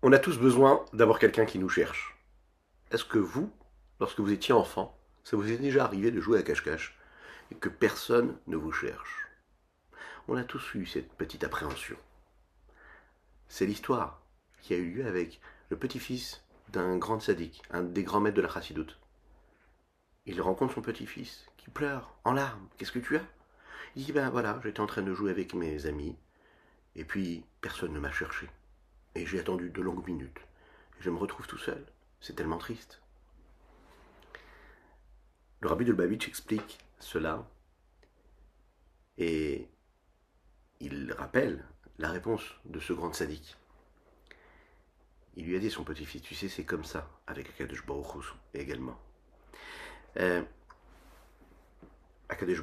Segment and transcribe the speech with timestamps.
[0.00, 2.16] On a tous besoin d'avoir quelqu'un qui nous cherche.
[2.92, 3.52] Est-ce que vous,
[3.98, 6.96] lorsque vous étiez enfant, ça vous est déjà arrivé de jouer à cache-cache
[7.50, 9.26] et que personne ne vous cherche?
[10.28, 11.96] On a tous eu cette petite appréhension.
[13.48, 14.22] C'est l'histoire
[14.62, 18.42] qui a eu lieu avec le petit-fils d'un grand sadique, un des grands maîtres de
[18.42, 19.00] la chassidoute.
[20.26, 22.68] Il rencontre son petit-fils qui pleure en larmes.
[22.76, 23.26] Qu'est-ce que tu as?
[23.96, 26.16] Il dit ben voilà, j'étais en train de jouer avec mes amis
[26.94, 28.48] et puis personne ne m'a cherché.
[29.18, 30.38] Et j'ai attendu de longues minutes.
[31.00, 31.84] Je me retrouve tout seul.
[32.20, 33.02] C'est tellement triste.
[35.58, 37.44] Le rabbi de Lubavitch explique cela
[39.16, 39.68] et
[40.78, 41.66] il rappelle
[41.98, 43.56] la réponse de ce grand sadique.
[45.34, 49.00] Il lui a dit son petit-fils, tu sais, c'est comme ça avec Akadosh Baruch également.
[50.18, 50.44] Euh,
[52.28, 52.62] Akadosh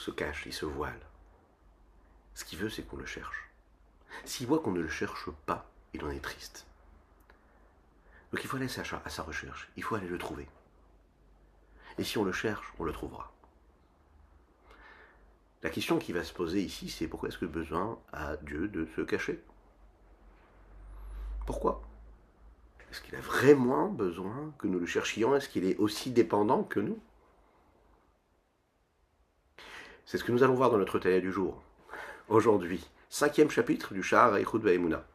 [0.00, 1.06] se cache, il se voile.
[2.34, 3.48] Ce qu'il veut, c'est qu'on le cherche.
[4.24, 6.66] S'il voit qu'on ne le cherche pas, il en est triste.
[8.32, 10.48] Donc il faut aller à sa recherche, il faut aller le trouver.
[11.98, 13.32] Et si on le cherche, on le trouvera.
[15.62, 18.86] La question qui va se poser ici, c'est pourquoi est-ce que besoin a Dieu de
[18.96, 19.42] se cacher?
[21.46, 21.82] Pourquoi?
[22.90, 25.34] Est-ce qu'il a vraiment besoin que nous le cherchions?
[25.34, 26.98] Est-ce qu'il est aussi dépendant que nous?
[30.04, 31.62] C'est ce que nous allons voir dans notre taille du jour.
[32.28, 35.06] Aujourd'hui, cinquième chapitre du Shahar Eichud Vaimuna.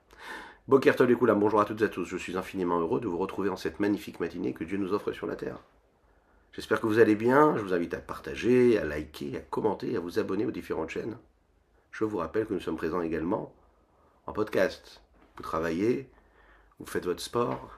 [0.70, 0.94] Boker
[1.36, 2.06] bonjour à toutes et à tous.
[2.06, 5.12] Je suis infiniment heureux de vous retrouver en cette magnifique matinée que Dieu nous offre
[5.12, 5.58] sur la terre.
[6.53, 7.58] J'espère que vous allez bien.
[7.58, 11.17] Je vous invite à partager, à liker, à commenter, à vous abonner aux différentes chaînes.
[11.90, 13.52] Je vous rappelle que nous sommes présents également
[14.28, 15.02] en podcast.
[15.38, 16.08] Vous travaillez,
[16.78, 17.72] vous faites votre sport,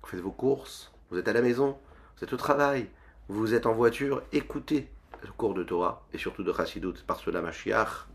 [0.00, 1.76] vous faites vos courses, vous êtes à la maison,
[2.16, 2.86] vous êtes au travail,
[3.26, 4.88] vous êtes en voiture, écoutez
[5.24, 8.06] le cours de Torah et surtout de Chassidut, parce que la Mashiach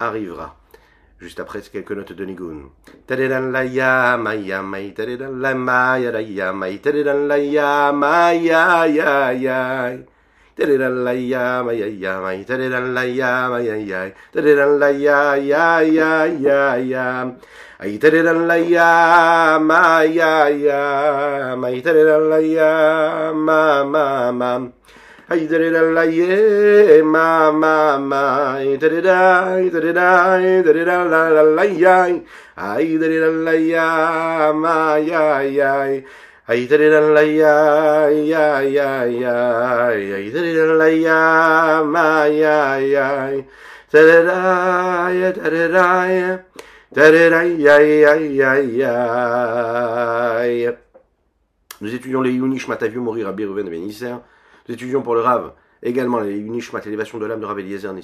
[0.00, 0.56] arrivera.
[1.18, 2.68] Juste après, quelques notes de Nigun
[27.02, 28.86] ma ma ma la
[51.80, 54.06] Nous étudions les Yunish Matavio mourir à Biruven Vénisser.
[54.06, 54.35] Ben
[54.68, 57.94] nous étudions pour le Rav également les Unishmat, l'élévation de l'âme de Rav Eliezer.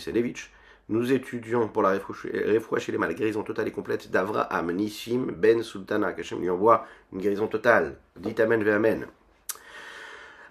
[0.88, 1.98] Nous étudions pour la
[2.78, 6.12] chez les la guérison totale et complète d'Avraham Nissim Ben Sultana.
[6.12, 7.96] Qu'Hachem lui envoie une guérison totale.
[8.16, 9.06] Dites Amen, ve Amen.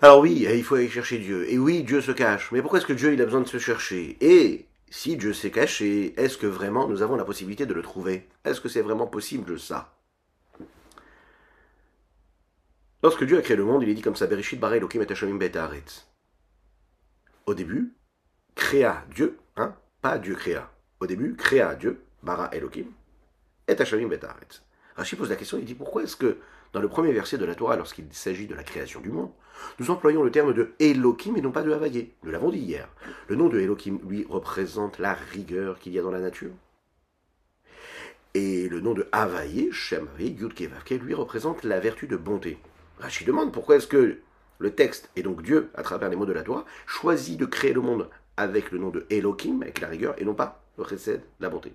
[0.02, 1.50] Alors oui, il faut aller chercher Dieu.
[1.50, 2.52] Et oui, Dieu se cache.
[2.52, 4.18] Mais pourquoi est-ce que Dieu a besoin de se chercher?
[4.20, 8.28] Et si Dieu s'est caché, est-ce que vraiment nous avons la possibilité de le trouver?
[8.44, 9.94] Est-ce que c'est vraiment possible ça?
[13.04, 15.12] Lorsque Dieu a créé le monde, il est dit comme ça, Bereshit bara Elohim et
[15.12, 15.40] Hashamim
[17.48, 17.94] Au début,
[18.54, 20.72] créa Dieu, hein, pas Dieu créa.
[21.00, 22.86] Au début, créa Dieu, bara Elohim,
[23.68, 24.62] et Hashamim betaretz.
[24.96, 26.38] Rachid pose la question, il dit pourquoi est-ce que
[26.74, 29.32] dans le premier verset de la Torah, lorsqu'il s'agit de la création du monde,
[29.80, 32.14] nous employons le terme de Elohim et non pas de Havayé.
[32.24, 32.88] Nous l'avons dit hier.
[33.28, 36.52] Le nom de Elohim, lui, représente la rigueur qu'il y a dans la nature.
[38.36, 42.58] Et le nom de Havayé, Shem lui représente la vertu de bonté.
[43.02, 44.20] Rachid demande pourquoi est-ce que
[44.60, 47.74] le texte, et donc Dieu, à travers les mots de la Torah, choisit de créer
[47.74, 51.22] le monde avec le nom de Elohim, avec la rigueur, et non pas le chesed,
[51.40, 51.74] la bonté.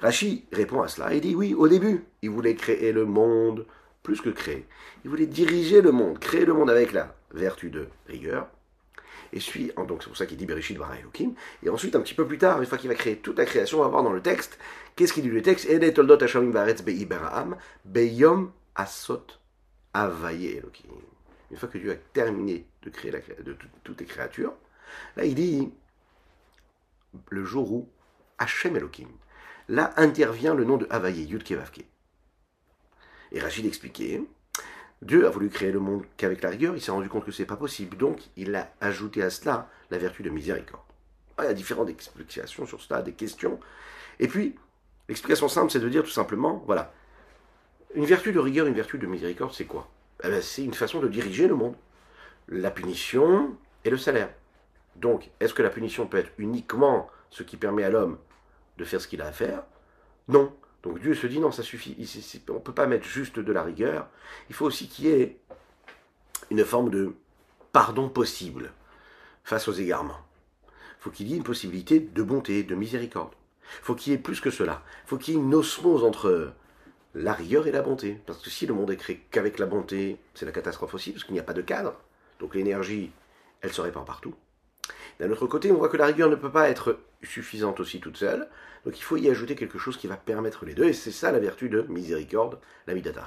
[0.00, 3.66] Rachid répond à cela et dit oui, au début, il voulait créer le monde
[4.02, 4.66] plus que créer.
[5.04, 8.48] Il voulait diriger le monde, créer le monde avec la vertu de rigueur.
[9.32, 10.94] Et suit, donc c'est pour ça qu'il dit Bereshit bara.
[11.62, 13.78] Et ensuite, un petit peu plus tard, une fois qu'il va créer toute la création,
[13.78, 14.58] on va voir dans le texte,
[14.96, 15.68] qu'est-ce qu'il dit le texte?
[15.94, 16.18] Toldot
[17.84, 19.26] beyom asot
[19.94, 21.00] Avaye Elohim.
[21.50, 24.54] Une fois que Dieu a terminé de créer de toutes les créatures,
[25.16, 25.72] là il dit
[27.28, 27.88] le jour où
[28.38, 29.08] Hachem Elohim,
[29.68, 31.84] là intervient le nom de Havaye, Yud Kevavke.
[33.32, 34.22] Et Rachid expliquait
[35.02, 37.46] Dieu a voulu créer le monde qu'avec la rigueur, il s'est rendu compte que c'est
[37.46, 40.82] pas possible, donc il a ajouté à cela la vertu de miséricorde.
[41.38, 43.58] Il y a différentes explications sur cela, des questions.
[44.18, 44.56] Et puis,
[45.08, 46.92] l'explication simple, c'est de dire tout simplement, voilà,
[47.94, 49.88] une vertu de rigueur, une vertu de miséricorde, c'est quoi?
[50.22, 51.74] Eh ben, C'est une façon de diriger le monde.
[52.48, 54.30] La punition et le salaire.
[54.96, 58.18] Donc, est-ce que la punition peut être uniquement ce qui permet à l'homme
[58.78, 59.62] de faire ce qu'il a à faire?
[60.28, 60.52] Non.
[60.82, 61.96] Donc Dieu se dit non, ça suffit,
[62.48, 64.08] on ne peut pas mettre juste de la rigueur,
[64.48, 65.36] il faut aussi qu'il y ait
[66.50, 67.12] une forme de
[67.72, 68.72] pardon possible
[69.44, 70.20] face aux égarements.
[70.64, 73.32] Il faut qu'il y ait une possibilité de bonté, de miséricorde.
[73.80, 74.82] Il faut qu'il y ait plus que cela.
[75.04, 76.52] Il faut qu'il y ait une osmose entre
[77.14, 78.20] la rigueur et la bonté.
[78.26, 81.24] Parce que si le monde est créé qu'avec la bonté, c'est la catastrophe aussi, parce
[81.24, 81.94] qu'il n'y a pas de cadre.
[82.38, 83.12] Donc l'énergie,
[83.60, 84.34] elle se répand partout.
[85.18, 88.16] D'un autre côté, on voit que la rigueur ne peut pas être suffisante aussi toute
[88.16, 88.48] seule.
[88.84, 90.84] Donc il faut y ajouter quelque chose qui va permettre les deux.
[90.84, 93.26] Et c'est ça la vertu de miséricorde, la midata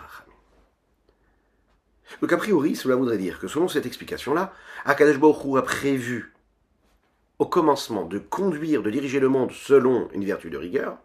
[2.22, 4.54] donc a priori, cela voudrait dire que selon cette explication-là,
[4.86, 6.34] Akadosh Baruch a prévu
[7.40, 10.98] au commencement de conduire, de diriger le monde selon une vertu de rigueur,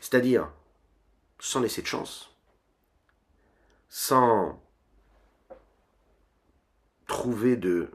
[0.00, 0.50] c'est-à-dire
[1.44, 2.30] sans laisser de chance,
[3.90, 4.62] sans
[7.06, 7.90] trouver de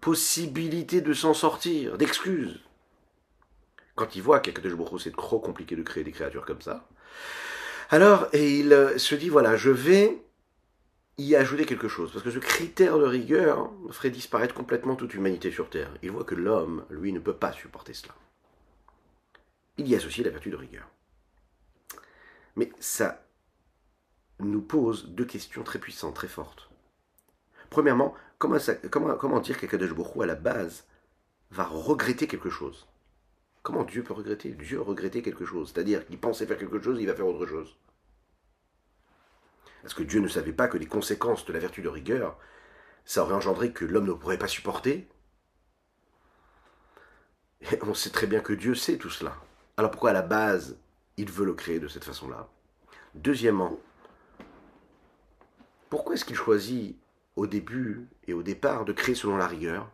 [0.00, 2.60] possibilité de s'en sortir, d'excuses.
[3.96, 6.88] Quand il voit qu'Akadosh Baruch c'est trop compliqué de créer des créatures comme ça,
[7.90, 10.22] alors il se dit voilà, je vais
[11.18, 15.50] y ajouter quelque chose, parce que ce critère de rigueur ferait disparaître complètement toute humanité
[15.50, 15.90] sur Terre.
[16.02, 18.14] Il voit que l'homme, lui, ne peut pas supporter cela.
[19.76, 20.88] Il y associe la vertu de rigueur.
[22.56, 23.26] Mais ça
[24.40, 26.70] nous pose deux questions très puissantes, très fortes.
[27.70, 28.58] Premièrement, comment,
[28.90, 30.86] comment, comment dire qu'Akadosh à la base,
[31.50, 32.86] va regretter quelque chose?
[33.62, 34.50] Comment Dieu peut regretter?
[34.50, 37.76] Dieu regretter quelque chose, c'est-à-dire qu'il pensait faire quelque chose, il va faire autre chose.
[39.82, 42.38] Parce que Dieu ne savait pas que les conséquences de la vertu de rigueur,
[43.04, 45.08] ça aurait engendré que l'homme ne pourrait pas supporter.
[47.60, 49.36] Et on sait très bien que Dieu sait tout cela.
[49.76, 50.78] Alors pourquoi à la base,
[51.16, 52.48] il veut le créer de cette façon-là
[53.14, 53.78] Deuxièmement,
[55.88, 56.96] pourquoi est-ce qu'il choisit
[57.36, 59.90] au début et au départ de créer selon la rigueur?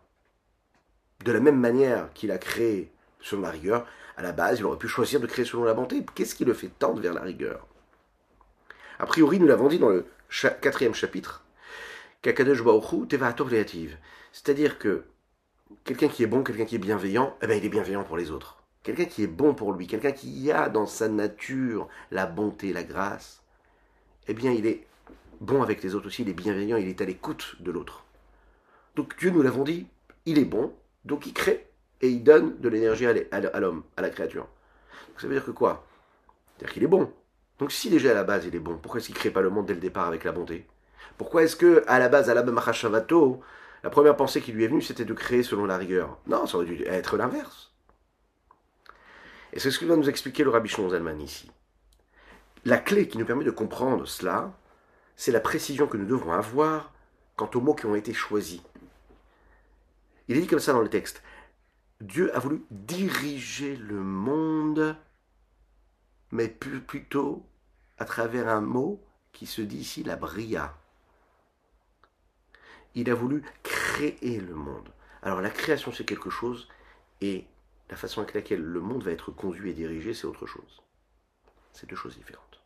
[1.24, 2.90] De la même manière qu'il a créé
[3.20, 3.86] selon la rigueur,
[4.16, 6.04] à la base, il aurait pu choisir de créer selon la bonté.
[6.14, 7.66] Qu'est-ce qui le fait tendre vers la rigueur?
[8.98, 10.06] A priori, nous l'avons dit dans le
[10.60, 11.44] quatrième chapitre,
[14.32, 15.04] C'est-à-dire que
[15.84, 18.30] quelqu'un qui est bon, quelqu'un qui est bienveillant, eh ben, il est bienveillant pour les
[18.30, 18.59] autres.
[18.82, 22.82] Quelqu'un qui est bon pour lui, quelqu'un qui a dans sa nature la bonté, la
[22.82, 23.42] grâce,
[24.26, 24.86] eh bien, il est
[25.40, 28.04] bon avec les autres aussi, il est bienveillant, il est à l'écoute de l'autre.
[28.96, 29.86] Donc Dieu, nous l'avons dit,
[30.24, 30.72] il est bon,
[31.04, 31.68] donc il crée
[32.00, 34.48] et il donne de l'énergie à l'homme, à la créature.
[35.18, 35.86] ça veut dire que quoi?
[36.56, 37.12] C'est-à-dire qu'il est bon,
[37.58, 39.42] donc si déjà à la base il est bon, pourquoi est-ce qu'il ne crée pas
[39.42, 40.66] le monde dès le départ avec la bonté?
[41.18, 43.40] Pourquoi est-ce que à la base, à la Mahashavato,
[43.82, 46.18] la première pensée qui lui est venue, c'était de créer selon la rigueur?
[46.26, 47.69] Non, ça aurait dû être l'inverse.
[49.52, 51.50] Et c'est ce que va nous expliquer le Rabbi Zalman ici.
[52.64, 54.52] La clé qui nous permet de comprendre cela,
[55.16, 56.92] c'est la précision que nous devons avoir
[57.36, 58.60] quant aux mots qui ont été choisis.
[60.28, 61.22] Il est dit comme ça dans le texte.
[62.00, 64.96] Dieu a voulu diriger le monde,
[66.30, 67.44] mais plutôt
[67.98, 69.02] à travers un mot
[69.32, 70.76] qui se dit ici la bria.
[72.94, 74.88] Il a voulu créer le monde.
[75.22, 76.68] Alors la création c'est quelque chose
[77.20, 77.46] et
[77.90, 80.82] la façon avec laquelle le monde va être conduit et dirigé c'est autre chose.
[81.72, 82.62] C'est deux choses différentes.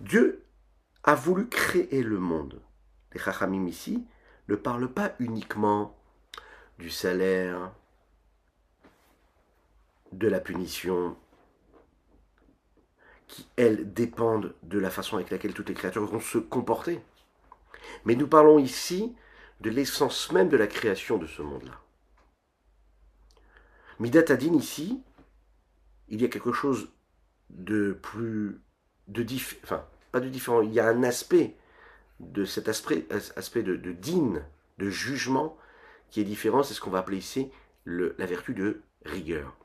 [0.00, 0.44] Dieu
[1.04, 2.60] a voulu créer le monde.
[3.12, 4.06] Les Chachamim ici
[4.48, 5.96] ne parlent pas uniquement
[6.78, 7.72] du salaire,
[10.12, 11.16] de la punition,
[13.26, 17.00] qui, elles, dépendent de la façon avec laquelle toutes les créatures vont se comporter.
[18.04, 19.14] Mais nous parlons ici
[19.60, 21.78] de l'essence même de la création de ce monde-là.
[23.98, 25.00] Midatadin, ici,
[26.08, 26.88] il y a quelque chose
[27.50, 28.60] de plus.
[29.08, 29.24] de
[29.64, 31.56] enfin, pas de différent, il y a un aspect
[32.20, 34.42] de cet aspect, de, de din,
[34.78, 35.56] de jugement,
[36.10, 37.50] qui est différent, c'est ce qu'on va appeler ici
[37.86, 39.58] la vertu de rigueur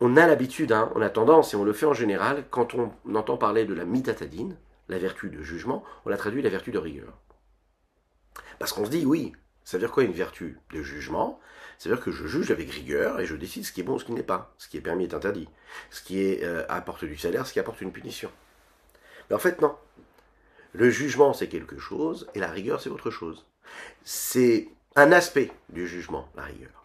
[0.00, 2.92] on a l'habitude, hein, on a tendance, et on le fait en général, quand on
[3.14, 4.56] entend parler de la mitatadine,
[4.88, 7.18] la vertu de jugement, on la traduit la vertu de rigueur.
[8.58, 9.32] Parce qu'on se dit, oui,
[9.64, 11.40] ça veut dire quoi une vertu de jugement?
[11.78, 13.94] Ça veut dire que je juge avec rigueur et je décide ce qui est bon
[13.94, 14.52] ou ce qui n'est pas.
[14.58, 15.48] Ce qui est permis est interdit.
[15.90, 18.30] Ce qui est, euh, apporte du salaire, ce qui apporte une punition.
[19.30, 19.76] Mais en fait, non.
[20.72, 23.46] Le jugement, c'est quelque chose, et la rigueur, c'est autre chose.
[24.04, 26.78] C'est un aspect du jugement, la rigueur.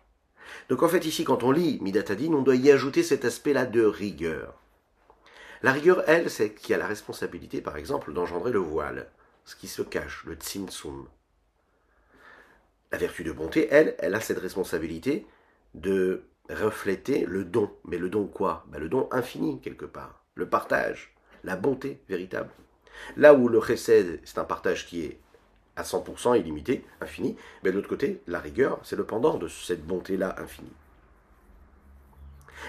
[0.70, 3.84] Donc en fait ici quand on lit Midatadin, on doit y ajouter cet aspect-là de
[3.84, 4.54] rigueur.
[5.62, 9.08] La rigueur, elle, c'est qui a la responsabilité par exemple d'engendrer le voile,
[9.46, 11.08] ce qui se cache, le tsinsum.
[12.94, 15.26] La vertu de bonté, elle, elle a cette responsabilité
[15.74, 17.72] de refléter le don.
[17.86, 18.68] Mais le don quoi?
[18.68, 21.12] Ben, Le don infini quelque part, le partage,
[21.44, 22.52] la bonté véritable.
[23.18, 25.18] Là où le chesed, c'est un partage qui est
[25.76, 29.84] à 100% illimité, infini, mais de l'autre côté, la rigueur, c'est le pendant de cette
[29.84, 30.70] bonté-là infinie.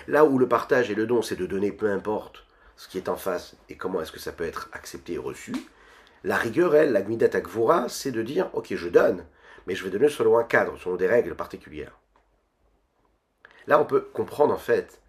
[0.08, 3.10] Là où le partage et le don, c'est de donner peu importe ce qui est
[3.10, 5.54] en face et comment est-ce que ça peut être accepté et reçu,
[6.24, 9.26] la rigueur, elle, la gmidat akvura, c'est de dire, ok, je donne,
[9.66, 11.98] mais je vais donner selon un cadre, selon des règles particulières.
[13.66, 15.00] Là, on peut comprendre en fait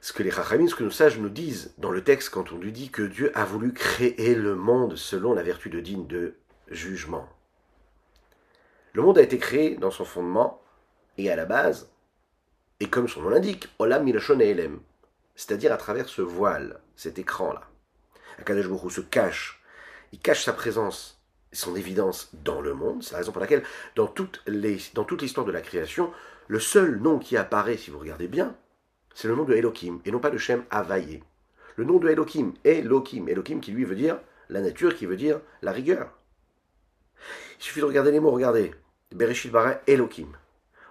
[0.00, 2.58] ce que les Chachamim, ce que nos sages nous disent dans le texte quand on
[2.58, 6.36] lui dit que Dieu a voulu créer le monde selon la vertu de digne de
[6.68, 7.28] jugement.
[8.92, 10.62] Le monde a été créé dans son fondement
[11.18, 11.90] et à la base,
[12.80, 14.80] et comme son nom l'indique, Olam Milashon Elem,
[15.36, 17.62] c'est-à-dire à travers ce voile, cet écran-là.
[18.38, 19.62] Akadosh Baruch se cache,
[20.12, 21.13] il cache sa présence
[21.54, 23.02] son évidence dans le monde.
[23.02, 23.62] C'est la raison pour laquelle,
[23.96, 26.12] dans toute l'histoire de la création,
[26.48, 28.54] le seul nom qui apparaît, si vous regardez bien,
[29.14, 31.22] c'est le nom de Elohim, et non pas de Shem Havaïe.
[31.76, 34.18] Le nom de Elohim, Elohim, Elohim qui lui veut dire
[34.48, 36.12] la nature, qui veut dire la rigueur.
[37.58, 38.74] Il suffit de regarder les mots, regardez.
[39.12, 40.36] Bereshit bara Elohim.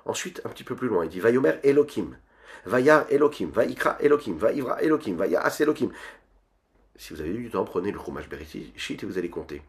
[0.06, 2.18] Ensuite, un petit peu plus loin, il dit Vayomer Elohim.
[2.66, 5.92] Vayar Elohim, Vaikra Elohim, Vaivra Elohim, Vayas Elohim.
[6.96, 9.62] Si vous avez du temps, prenez le Chumash Bereshit et vous allez compter.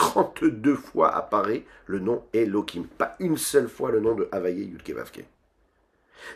[0.00, 5.26] 32 fois apparaît le nom Elohim, pas une seule fois le nom de Havaye Yudkevavke.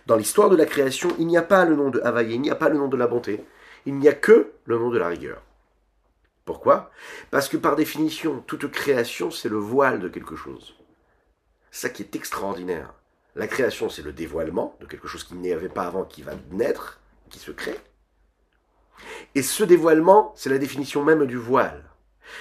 [0.04, 2.50] Dans l'histoire de la création, il n'y a pas le nom de Havaye, il n'y
[2.50, 3.42] a pas le nom de la bonté,
[3.86, 5.40] il n'y a que le nom de la rigueur.
[6.44, 6.90] Pourquoi?
[7.30, 10.76] Parce que par définition, toute création, c'est le voile de quelque chose.
[11.70, 12.92] Ça qui est extraordinaire.
[13.34, 16.32] La création, c'est le dévoilement de quelque chose qui n'y avait pas avant, qui va
[16.50, 17.80] naître, qui se crée.
[19.34, 21.82] Et ce dévoilement, c'est la définition même du voile.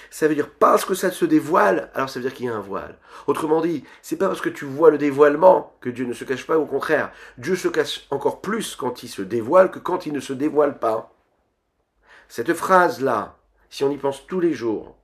[0.10, 2.56] Ça veut dire parce que ça se dévoile, alors ça veut dire qu'il y a
[2.56, 2.98] un voile.
[3.28, 6.46] Autrement dit, c'est pas parce que tu vois le dévoilement que Dieu ne se cache
[6.46, 10.14] pas, au contraire, Dieu se cache encore plus quand il se dévoile que quand il
[10.14, 11.14] ne se dévoile pas.
[12.28, 13.38] Cette phrase-là,
[13.70, 14.96] si on y pense tous les jours,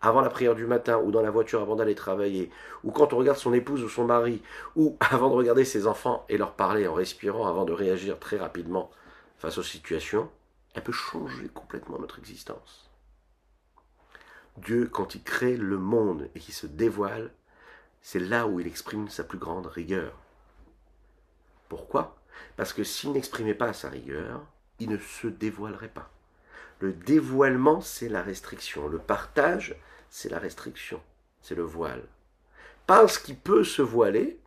[0.00, 2.50] avant la prière du matin, ou dans la voiture avant d'aller travailler,
[2.84, 4.42] ou quand on regarde son épouse ou son mari,
[4.76, 8.36] ou avant de regarder ses enfants et leur parler en respirant avant de réagir très
[8.36, 8.90] rapidement
[9.38, 10.30] face aux situations,
[10.74, 12.85] elle peut changer complètement notre existence.
[14.58, 17.30] Dieu, quand il crée le monde et qu'il se dévoile,
[18.00, 20.12] c'est là où il exprime sa plus grande rigueur.
[21.68, 22.16] Pourquoi?
[22.56, 24.46] Parce que s'il n'exprimait pas sa rigueur,
[24.78, 26.10] il ne se dévoilerait pas.
[26.80, 28.88] Le dévoilement, c'est la restriction.
[28.88, 29.76] Le partage,
[30.10, 31.02] c'est la restriction.
[31.42, 32.04] C'est le voile.
[32.86, 34.38] Parce qu'il peut se voiler,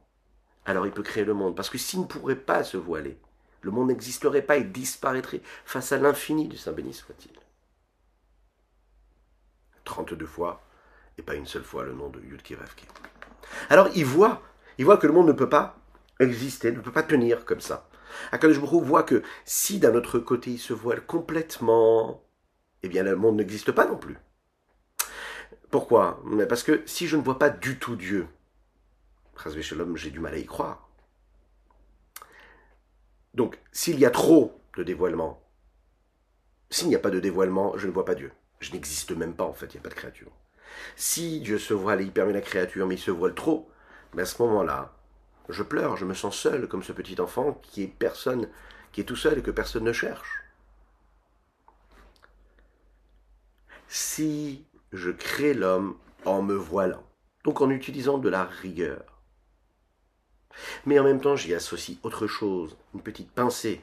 [0.65, 1.55] alors il peut créer le monde.
[1.55, 3.17] Parce que s'il ne pourrait pas se voiler,
[3.61, 7.31] le monde n'existerait pas, il disparaîtrait face à l'infini du Saint béni soit-il.
[9.89, 10.61] 32 fois,
[11.17, 12.55] et pas une seule fois le nom de Yudke
[13.69, 14.41] Alors il voit,
[14.77, 15.77] il voit que le monde ne peut pas
[16.19, 17.89] exister, ne peut pas tenir comme ça.
[18.31, 22.23] Akadosh voit que si d'un autre côté il se voile complètement,
[22.83, 24.17] eh bien le monde n'existe pas non plus.
[25.71, 26.21] Pourquoi?
[26.47, 28.27] Parce que si je ne vois pas du tout Dieu,
[29.95, 30.89] j'ai du mal à y croire.
[33.33, 35.41] Donc, s'il y a trop de dévoilement,
[36.69, 38.31] s'il n'y a pas de dévoilement, je ne vois pas Dieu.
[38.59, 40.31] Je n'existe même pas en fait, il n'y a pas de créature.
[40.95, 43.69] Si Dieu se voile et il permet la créature, mais il se voile trop,
[44.13, 44.93] mais à ce moment-là,
[45.49, 48.47] je pleure, je me sens seul comme ce petit enfant qui est personne,
[48.91, 50.43] qui est tout seul et que personne ne cherche.
[53.87, 57.03] Si je crée l'homme en me voilant,
[57.43, 59.21] donc en utilisant de la rigueur,
[60.85, 63.81] mais en même temps j'y associe autre chose, une petite pincée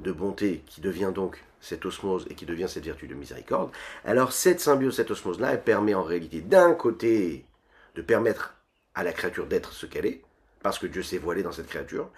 [0.00, 3.70] de bonté qui devient donc cette osmose et qui devient cette vertu de miséricorde,
[4.04, 7.46] alors cette symbiose, cette osmose-là, elle permet en réalité d'un côté
[7.94, 8.56] de permettre
[8.94, 10.22] à la créature d'être ce qu'elle est,
[10.62, 12.10] parce que Dieu s'est voilé dans cette créature,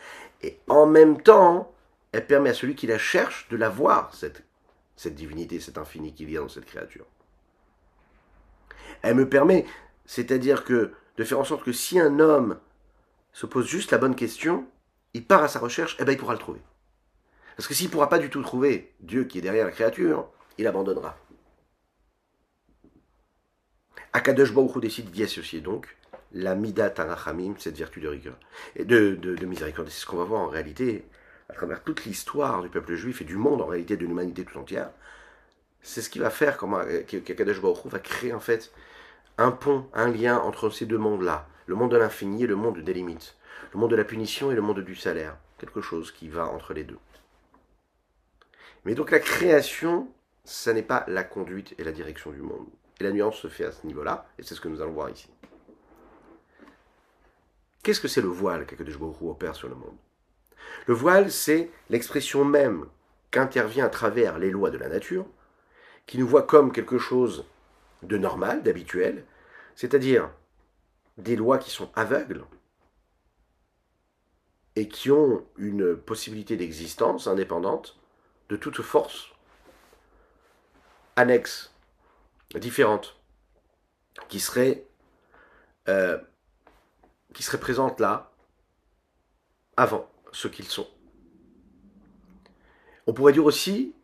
[0.42, 1.72] et en même temps,
[2.12, 4.42] elle permet à celui qui la cherche de la voir, cette,
[4.96, 7.06] cette divinité, cet infini qu'il y a dans cette créature.
[9.02, 9.66] Elle me permet,
[10.06, 12.58] c'est-à-dire que de faire en sorte que si un homme
[13.32, 14.66] se pose juste la bonne question,
[15.12, 16.60] il part à sa recherche, et eh ben il pourra le trouver.
[17.56, 20.28] Parce que s'il ne pourra pas du tout trouver Dieu qui est derrière la créature,
[20.58, 21.16] il abandonnera.
[24.12, 25.96] Akadosh Baruch décide d'y associer donc
[26.32, 28.36] la Midat Tanachamim, cette vertu de rigueur,
[28.76, 29.88] et de, de, miséricorde.
[29.88, 31.04] C'est ce qu'on va voir en réalité
[31.48, 34.58] à travers toute l'histoire du peuple juif et du monde, en réalité de l'humanité tout
[34.58, 34.90] entière.
[35.82, 36.58] C'est ce qui va faire
[37.06, 38.72] qu'Akadosh Baruch va créer en fait
[39.38, 42.78] un pont, un lien entre ces deux mondes-là, le monde de l'infini et le monde
[42.78, 43.36] des limites,
[43.72, 46.72] le monde de la punition et le monde du salaire, quelque chose qui va entre
[46.72, 46.98] les deux.
[48.84, 50.08] Mais donc la création,
[50.44, 52.66] ça n'est pas la conduite et la direction du monde.
[53.00, 55.10] Et la nuance se fait à ce niveau-là, et c'est ce que nous allons voir
[55.10, 55.28] ici.
[57.82, 59.96] Qu'est-ce que c'est le voile qu'Akadosh opère sur le monde?
[60.86, 62.86] Le voile, c'est l'expression même
[63.30, 65.26] qu'intervient à travers les lois de la nature,
[66.06, 67.46] qui nous voit comme quelque chose
[68.02, 69.24] de normal, d'habituel,
[69.74, 70.30] c'est-à-dire
[71.18, 72.44] des lois qui sont aveugles,
[74.76, 77.98] et qui ont une possibilité d'existence indépendante
[78.48, 79.30] de toute force
[81.16, 81.72] annexe,
[82.54, 83.16] différente,
[84.28, 84.84] qui serait,
[85.88, 86.18] euh,
[87.32, 88.32] qui serait présente là,
[89.76, 90.88] avant ce qu'ils sont.
[93.06, 93.94] On pourrait dire aussi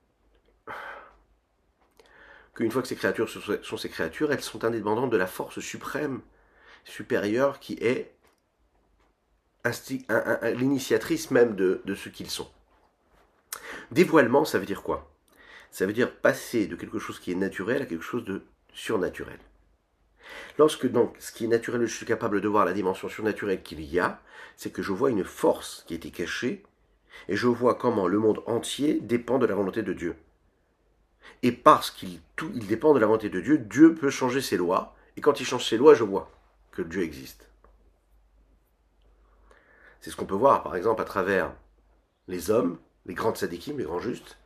[2.55, 6.21] qu'une fois que ces créatures sont ces créatures, elles sont indépendantes de la force suprême,
[6.85, 8.15] supérieure, qui est
[10.55, 12.51] l'initiatrice même de, de ce qu'ils sont.
[13.91, 15.11] Dévoilement, ça veut dire quoi?
[15.71, 18.43] Ça veut dire passer de quelque chose qui est naturel à quelque chose de
[18.73, 19.39] surnaturel.
[20.59, 23.81] Lorsque donc ce qui est naturel, je suis capable de voir la dimension surnaturelle qu'il
[23.81, 24.21] y a,
[24.57, 26.65] c'est que je vois une force qui était cachée,
[27.29, 30.17] et je vois comment le monde entier dépend de la volonté de Dieu.
[31.43, 34.95] Et parce qu'il tout, dépend de la volonté de Dieu, Dieu peut changer ses lois,
[35.17, 36.31] et quand il change ses lois, je vois
[36.71, 37.49] que Dieu existe.
[40.01, 41.53] C'est ce qu'on peut voir, par exemple, à travers
[42.29, 44.37] les hommes, les grands tzadikim, les grands justes.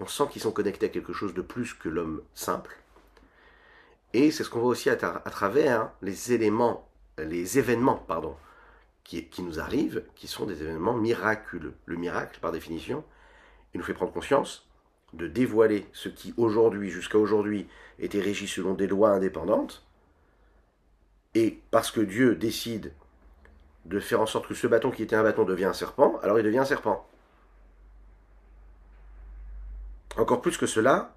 [0.00, 2.76] On sent qu'ils sont connectés à quelque chose de plus que l'homme simple.
[4.14, 6.88] Et c'est ce qu'on voit aussi à, travers les éléments,
[7.18, 8.36] les événements, pardon,
[9.04, 11.74] qui, qui, nous arrivent, qui sont des événements miraculeux.
[11.86, 13.04] Le miracle, par définition,
[13.72, 14.68] il nous fait prendre conscience
[15.12, 17.66] de dévoiler ce qui aujourd'hui, jusqu'à aujourd'hui,
[17.98, 19.84] était régi selon des lois indépendantes.
[21.34, 22.92] Et parce que Dieu décide
[23.84, 26.38] de faire en sorte que ce bâton qui était un bâton devient un serpent, alors
[26.38, 27.06] il devient un serpent.
[30.16, 31.14] Encore plus que cela,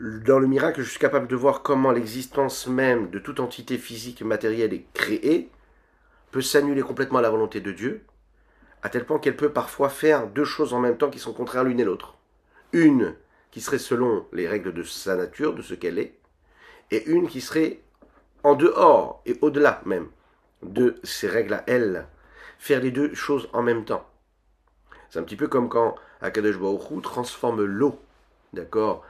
[0.00, 4.22] dans le miracle, je suis capable de voir comment l'existence même de toute entité physique
[4.22, 5.50] matérielle est créée,
[6.30, 8.04] peut s'annuler complètement à la volonté de Dieu,
[8.82, 11.64] à tel point qu'elle peut parfois faire deux choses en même temps qui sont contraires
[11.64, 12.16] l'une et l'autre.
[12.72, 13.14] Une
[13.50, 16.14] qui serait selon les règles de sa nature, de ce qu'elle est,
[16.90, 17.80] et une qui serait
[18.42, 20.08] en dehors et au-delà même
[20.62, 22.06] de ces règles à elle.
[22.58, 24.09] Faire les deux choses en même temps.
[25.10, 28.00] C'est un petit peu comme quand Akadosh Baruch transforme l'eau,
[28.52, 29.04] d'accord?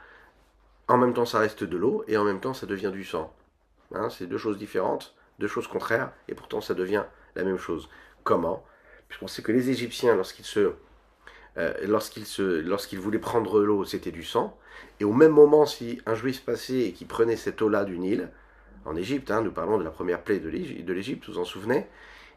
[0.87, 3.31] En même temps, ça reste de l'eau et en même temps, ça devient du sang.
[3.93, 7.03] Hein, c'est deux choses différentes, deux choses contraires, et pourtant, ça devient
[7.35, 7.87] la même chose.
[8.23, 8.65] Comment?
[9.07, 10.73] Puisqu'on sait que les Égyptiens, lorsqu'ils se
[11.57, 12.25] euh, lorsqu'ils
[12.65, 14.57] lorsqu'ils voulaient prendre l'eau, c'était du sang.
[14.99, 18.29] Et au même moment, si un juif passait et qui prenait cette eau-là du Nil,
[18.85, 21.85] en Égypte, hein, nous parlons de la première plaie de l'Égypte, vous vous en souvenez?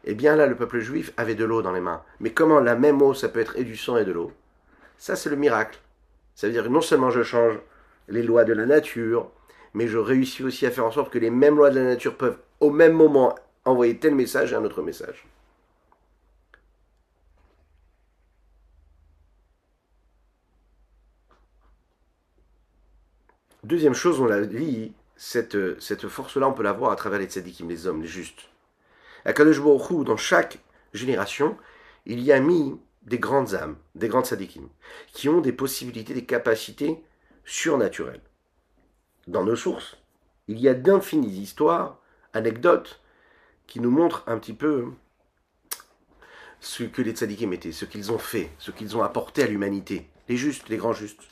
[0.05, 2.03] Eh bien là, le peuple juif avait de l'eau dans les mains.
[2.19, 4.31] Mais comment la même eau, ça peut être et du sang et de l'eau?
[4.97, 5.79] Ça, c'est le miracle.
[6.35, 7.59] Ça veut dire que non seulement je change
[8.07, 9.31] les lois de la nature,
[9.73, 12.15] mais je réussis aussi à faire en sorte que les mêmes lois de la nature
[12.17, 15.25] peuvent au même moment envoyer tel message et un autre message.
[23.63, 27.67] Deuxième chose, on l'a dit, cette, force-là, on peut la voir à travers les tzadikim,
[27.67, 28.47] les hommes, les justes.
[29.25, 30.59] À Kadosh dans chaque
[30.93, 31.57] génération,
[32.05, 34.69] il y a mis des grandes âmes, des grandes tzadikim,
[35.13, 37.03] qui ont des possibilités, des capacités
[37.43, 38.21] surnaturelles.
[39.27, 39.97] Dans nos sources,
[40.47, 41.99] il y a d'infinies histoires,
[42.33, 43.01] anecdotes,
[43.67, 44.85] qui nous montrent un petit peu
[46.59, 50.09] ce que les tzadikim étaient, ce qu'ils ont fait, ce qu'ils ont apporté à l'humanité,
[50.29, 51.23] les justes, les grands justes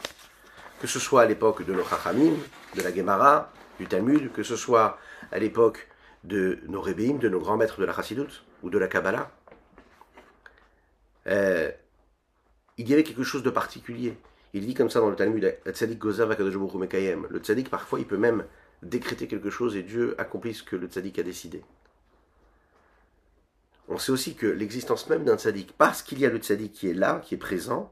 [0.83, 4.97] que ce soit à l'époque de nos de la Gemara, du Talmud, que ce soit
[5.31, 5.87] à l'époque
[6.23, 9.31] de nos Rebbeim, de nos grands maîtres de la Chassidut ou de la Kabbalah,
[11.27, 11.71] euh,
[12.77, 14.17] il y avait quelque chose de particulier.
[14.53, 15.71] Il dit comme ça dans le Talmud, le
[17.39, 18.45] tzaddik parfois il peut même
[18.81, 21.63] décréter quelque chose et Dieu accomplit ce que le tzaddik a décidé.
[23.87, 26.89] On sait aussi que l'existence même d'un tzaddik, parce qu'il y a le tzaddik qui
[26.89, 27.91] est là, qui est présent,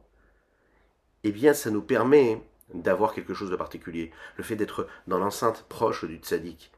[1.24, 2.42] eh bien ça nous permet
[2.74, 4.12] d'avoir quelque chose de particulier.
[4.38, 6.72] Le fait d'être dans l'enceinte proche du tzaddik.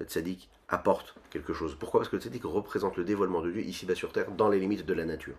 [0.00, 1.76] Le tzaddik apporte quelque chose.
[1.78, 2.00] Pourquoi?
[2.00, 4.86] Parce que le tzaddik représente le dévoilement de Dieu ici-bas sur terre dans les limites
[4.86, 5.36] de la nature.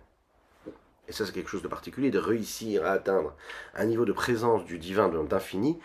[1.08, 3.34] Et ça, c'est quelque chose de particulier, de réussir à atteindre
[3.74, 5.78] un niveau de présence du divin, d'infini,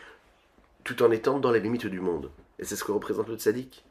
[0.83, 2.29] tout en étant dans les limites du monde.
[2.59, 3.85] Et c'est ce que représente le tzaddik.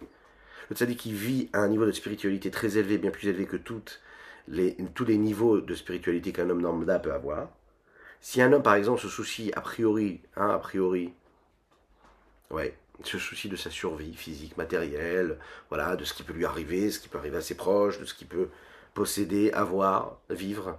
[0.68, 3.56] Le tzaddik qui vit à un niveau de spiritualité très élevé, bien plus élevé que
[3.56, 4.00] toutes
[4.48, 7.48] les, tous les niveaux de spiritualité qu'un homme lambda peut avoir,
[8.20, 11.12] si un homme, par exemple, se soucie a priori, hein, a priori,
[12.50, 16.90] ouais, se soucie de sa survie physique, matérielle, voilà, de ce qui peut lui arriver,
[16.90, 18.48] ce qui peut arriver à ses proches, de ce qu'il peut
[18.94, 20.78] posséder, avoir, vivre.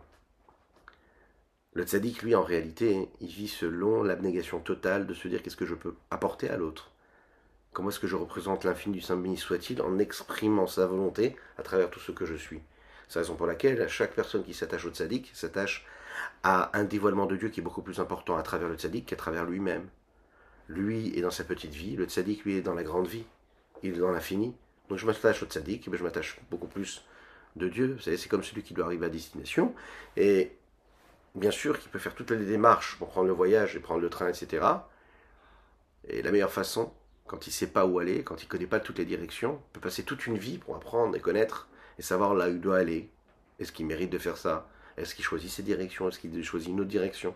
[1.74, 5.66] Le tzaddik, lui, en réalité, il vit selon l'abnégation totale de se dire qu'est-ce que
[5.66, 6.92] je peux apporter à l'autre.
[7.72, 11.64] Comment est-ce que je représente l'infini du Saint béni soit-il en exprimant sa volonté à
[11.64, 12.62] travers tout ce que je suis?
[13.08, 15.86] C'est la raison pour laquelle chaque personne qui s'attache au tzaddik s'attache
[16.44, 19.16] à un dévoilement de Dieu qui est beaucoup plus important à travers le tzaddik qu'à
[19.16, 19.88] travers lui-même.
[20.68, 23.26] Lui est dans sa petite vie, le tzaddik lui est dans la grande vie,
[23.84, 24.56] il est dans l'infini.
[24.90, 27.04] Donc je m'attache au tzaddik, mais je m'attache beaucoup plus
[27.56, 27.94] de Dieu.
[27.94, 29.74] Vous savez, c'est comme celui qui doit arriver à destination.
[30.18, 30.52] Et
[31.36, 34.10] bien sûr qu'il peut faire toutes les démarches pour prendre le voyage et prendre le
[34.10, 34.66] train, etc.
[36.08, 36.94] Et la meilleure façon,
[37.28, 39.62] quand il ne sait pas où aller, quand il ne connaît pas toutes les directions,
[39.70, 42.62] il peut passer toute une vie pour apprendre et connaître et savoir là où il
[42.62, 43.10] doit aller.
[43.60, 44.68] Est-ce qu'il mérite de faire ça?
[44.98, 46.10] Est-ce qu'il choisit ses directions?
[46.10, 47.36] Est-ce qu'il choisit une autre direction?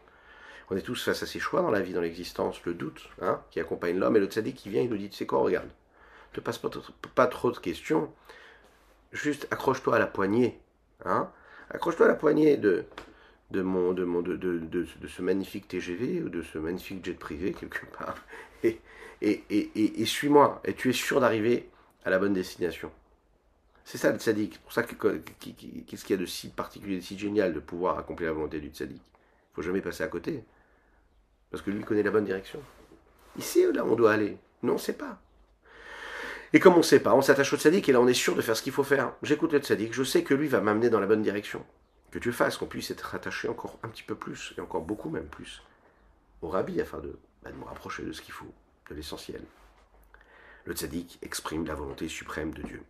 [0.69, 3.41] On est tous face à ces choix dans la vie, dans l'existence, le doute hein,
[3.51, 5.67] qui accompagne l'homme et le tzaddik qui vient, il nous dit, tu sais quoi, regarde,
[5.67, 8.11] ne te passe pas, trop de questions,
[9.13, 10.59] juste accroche-toi à la poignée,
[11.05, 11.29] hein,
[11.69, 12.83] accroche-toi à la poignée de,
[13.51, 17.13] de, mon, de, mon, de, de, de, ce magnifique TGV ou de ce magnifique jet
[17.13, 18.17] privé quelque part,
[18.63, 18.81] et,
[19.21, 21.69] et, et, et, suis-moi, et tu es sûr d'arriver
[22.03, 22.91] à la bonne destination.
[23.85, 24.55] C'est ça le tzaddik.
[24.55, 27.61] C'est pour ça que qu'est-ce qu'il y a de si particulier, de si génial de
[27.61, 29.01] pouvoir accomplir la volonté du tzaddik.
[29.01, 30.43] Il faut jamais passer à côté.
[31.51, 32.61] Parce que lui connaît la bonne direction.
[33.37, 34.37] Il sait là on doit aller.
[34.63, 35.19] Non, on ne sait pas.
[36.53, 38.35] Et comme on ne sait pas, on s'attache au tzaddik et là on est sûr
[38.35, 39.13] de faire ce qu'il faut faire.
[39.21, 41.65] J'écoute le tzaddik, je sais que lui va m'amener dans la bonne direction.
[42.11, 45.09] Que tu fasses, qu'on puisse être attaché encore un petit peu plus, et encore beaucoup
[45.09, 45.61] même plus,
[46.41, 48.51] au rabbi afin de, bah, de me rapprocher de ce qu'il faut,
[48.89, 49.41] de l'essentiel.
[50.63, 52.81] Le tzaddik exprime la volonté suprême de Dieu.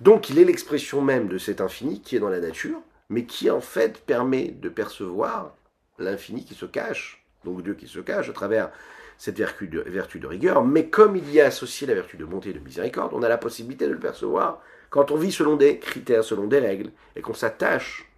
[0.00, 3.50] Donc il est l'expression même de cet infini qui est dans la nature, mais qui
[3.50, 5.54] en fait permet de percevoir
[5.98, 8.70] l'infini qui se cache, donc Dieu qui se cache à travers
[9.16, 12.24] cette vertu de, vertu de rigueur, mais comme il y a associé la vertu de
[12.24, 15.56] bonté et de miséricorde, on a la possibilité de le percevoir quand on vit selon
[15.56, 18.10] des critères, selon des règles, et qu'on s'attache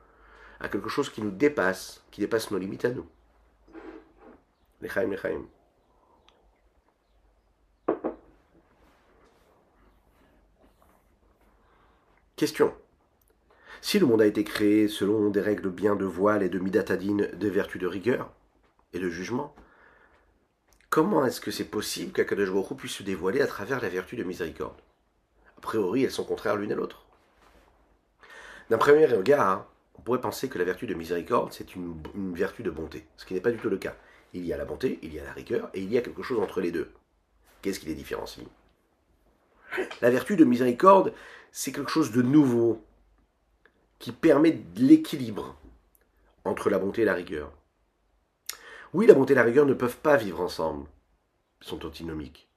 [0.61, 3.07] à quelque chose qui nous dépasse, qui dépasse nos limites à nous.
[4.81, 5.47] Lechaim, lechaim.
[12.37, 12.75] Question.
[13.81, 17.31] Si le monde a été créé selon des règles bien de voile et de midatadine,
[17.33, 18.31] des vertus de rigueur
[18.99, 19.55] de jugement,
[20.91, 24.77] comment est-ce que c'est possible qu'Akadosh puisse se dévoiler à travers la vertu de miséricorde?
[25.59, 27.07] A priori, elles sont contraires l'une à l'autre.
[28.71, 29.67] D'un premier regard,
[29.99, 31.95] on pourrait penser que la vertu de miséricorde, c'est une,
[32.35, 33.95] vertu de bonté, ce qui n'est pas du tout le cas.
[34.35, 36.23] Il y a la bonté, il y a la rigueur, et il y a quelque
[36.23, 36.91] chose entre les deux.
[37.63, 38.47] Qu'est-ce qui les différencie?
[40.01, 41.13] La vertu de miséricorde,
[41.53, 42.85] c'est quelque chose de nouveau,
[43.99, 45.57] qui permet l'équilibre
[46.45, 47.53] entre la bonté et la rigueur.
[48.93, 50.87] Oui, la bonté et la rigueur ne peuvent pas vivre ensemble,
[51.61, 52.49] sont antinomiques.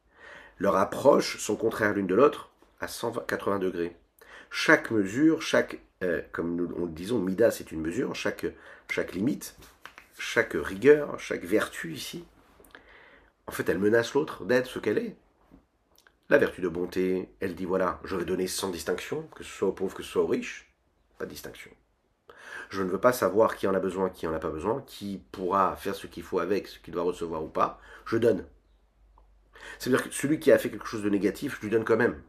[0.57, 3.95] Leurs approches sont contraires l'une de l'autre à 180 degrés.
[4.51, 8.45] Chaque mesure, chaque, euh, comme nous le disons, mida c'est une mesure, chaque,
[8.89, 9.55] chaque limite,
[10.17, 12.25] chaque rigueur, chaque vertu ici,
[13.47, 15.15] en fait elle menace l'autre d'être ce qu'elle est.
[16.29, 19.69] La vertu de bonté, elle dit voilà, je vais donner sans distinction, que ce soit
[19.69, 20.71] aux pauvres, que ce soit aux riches,
[21.17, 21.71] pas de distinction.
[22.69, 25.21] Je ne veux pas savoir qui en a besoin, qui en a pas besoin, qui
[25.31, 27.79] pourra faire ce qu'il faut avec, ce qu'il doit recevoir ou pas.
[28.05, 28.45] Je donne.
[29.79, 32.21] C'est-à-dire que celui qui a fait quelque chose de négatif, je lui donne quand même.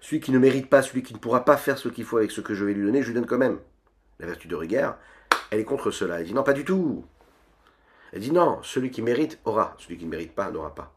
[0.00, 2.30] Celui qui ne mérite pas, celui qui ne pourra pas faire ce qu'il faut avec
[2.30, 3.58] ce que je vais lui donner, je lui donne quand même.
[4.20, 4.96] La vertu de rigueur,
[5.50, 6.20] elle est contre cela.
[6.20, 7.04] Elle dit non, pas du tout.
[8.12, 10.94] Elle dit non, celui qui mérite aura, celui qui ne mérite pas n'aura pas.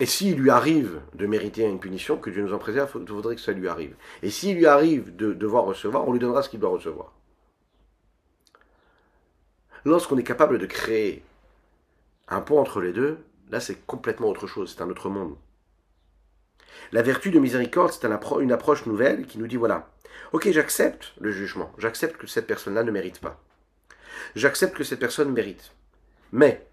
[0.00, 3.36] Et s'il lui arrive de mériter une punition, que Dieu nous en préserve, il faudrait
[3.36, 3.94] que ça lui arrive.
[4.22, 7.12] Et s'il lui arrive de devoir recevoir, on lui donnera ce qu'il doit recevoir.
[9.84, 11.22] Lorsqu'on est capable de créer
[12.28, 13.18] un pont entre les deux,
[13.50, 15.36] là c'est complètement autre chose, c'est un autre monde.
[16.92, 19.90] La vertu de miséricorde, c'est une approche nouvelle qui nous dit voilà,
[20.32, 23.38] ok, j'accepte le jugement, j'accepte que cette personne-là ne mérite pas.
[24.34, 25.72] J'accepte que cette personne mérite.
[26.32, 26.66] Mais,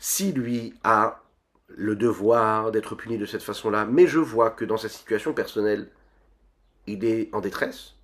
[0.00, 1.23] si lui a
[1.76, 5.88] le devoir d'être puni de cette façon-là, mais je vois que dans sa situation personnelle,
[6.86, 7.94] il est en détresse,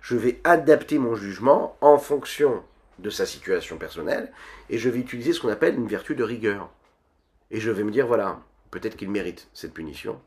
[0.00, 2.62] je vais adapter mon jugement en fonction
[2.98, 4.32] de sa situation personnelle,
[4.68, 6.70] et je vais utiliser ce qu'on appelle une vertu de rigueur.
[7.50, 10.20] Et je vais me dire, voilà, peut-être qu'il mérite cette punition,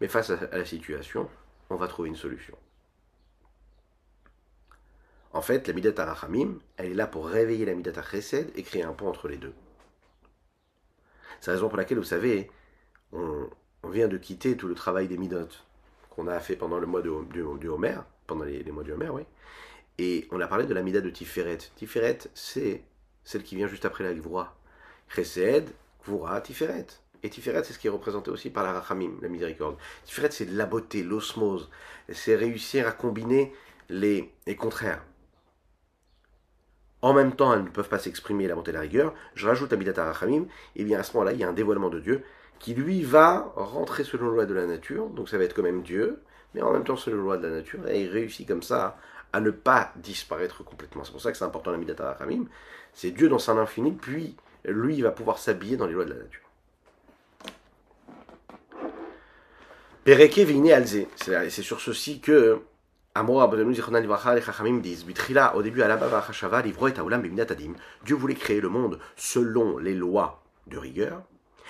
[0.00, 1.28] mais face à la situation,
[1.70, 2.56] on va trouver une solution.
[5.32, 8.82] En fait, la Midata Rachamim, elle est là pour réveiller la Midata Chesed et créer
[8.82, 9.52] un pont entre les deux.
[11.40, 12.50] C'est la raison pour laquelle, vous savez,
[13.12, 13.48] on,
[13.88, 15.48] vient de quitter tout le travail des Midot
[16.10, 17.12] qu'on a fait pendant le mois de,
[17.58, 19.22] du, Homer, pendant les, mois du Homer, oui.
[19.98, 21.58] Et on a parlé de la Mida de Tiferet.
[21.76, 22.82] Tiferet, c'est
[23.24, 24.56] celle qui vient juste après la Gvura.
[25.08, 25.70] Chesed,
[26.04, 26.86] Gvura, Tiferet.
[27.22, 29.76] Et Tiferet, c'est ce qui est représenté aussi par la Rachamim, la miséricorde.
[30.04, 31.70] Tiferet, c'est la beauté, l'osmose.
[32.12, 33.54] C'est réussir à combiner
[33.88, 35.02] les contraires
[37.06, 40.46] en même temps elles ne peuvent pas s'exprimer et la rigueur, je rajoute Abidat Rachamim,
[40.74, 42.24] et bien à ce moment-là, il y a un dévoilement de Dieu
[42.58, 45.62] qui lui va rentrer selon la loi de la nature, donc ça va être quand
[45.62, 46.20] même Dieu,
[46.54, 48.98] mais en même temps selon la loi de la nature, et il réussit comme ça
[49.32, 51.04] à ne pas disparaître complètement.
[51.04, 52.46] C'est pour ça que c'est important l'Amidat Rachamim,
[52.92, 56.16] c'est Dieu dans son infini, puis lui va pouvoir s'habiller dans les lois de la
[56.16, 56.42] nature.
[60.04, 61.06] Pereke Vine Alze.
[61.16, 62.60] C'est sur ceci que
[65.54, 65.82] Au début.
[68.04, 71.22] Dieu voulait créer le monde selon les lois de rigueur.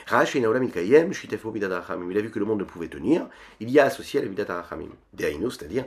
[0.08, 3.26] Il a vu que le monde ne pouvait tenir.
[3.60, 4.90] Il y a associé la Midat Arachamim.
[5.18, 5.84] C'est-à-dire.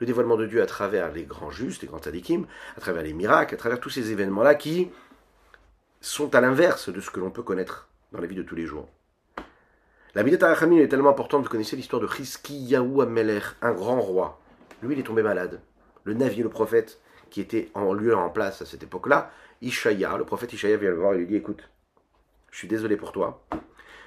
[0.00, 2.46] Le dévoilement de Dieu à travers les grands justes, les grands Tzadikim,
[2.76, 4.90] à travers les miracles, à travers tous ces événements-là qui
[6.00, 8.66] sont à l'inverse de ce que l'on peut connaître dans la vie de tous les
[8.66, 8.88] jours.
[10.14, 14.40] La Midat Arachamim est tellement importante, vous connaissez l'histoire de Chizkiyahu Amelech, un grand roi.
[14.80, 15.60] Lui, il est tombé malade.
[16.04, 17.00] Le Navi, le prophète,
[17.30, 20.98] qui était en lieu en place à cette époque-là, Ishaya, le prophète Ishaya vient le
[20.98, 21.68] voir et lui dit Écoute,
[22.52, 23.44] je suis désolé pour toi,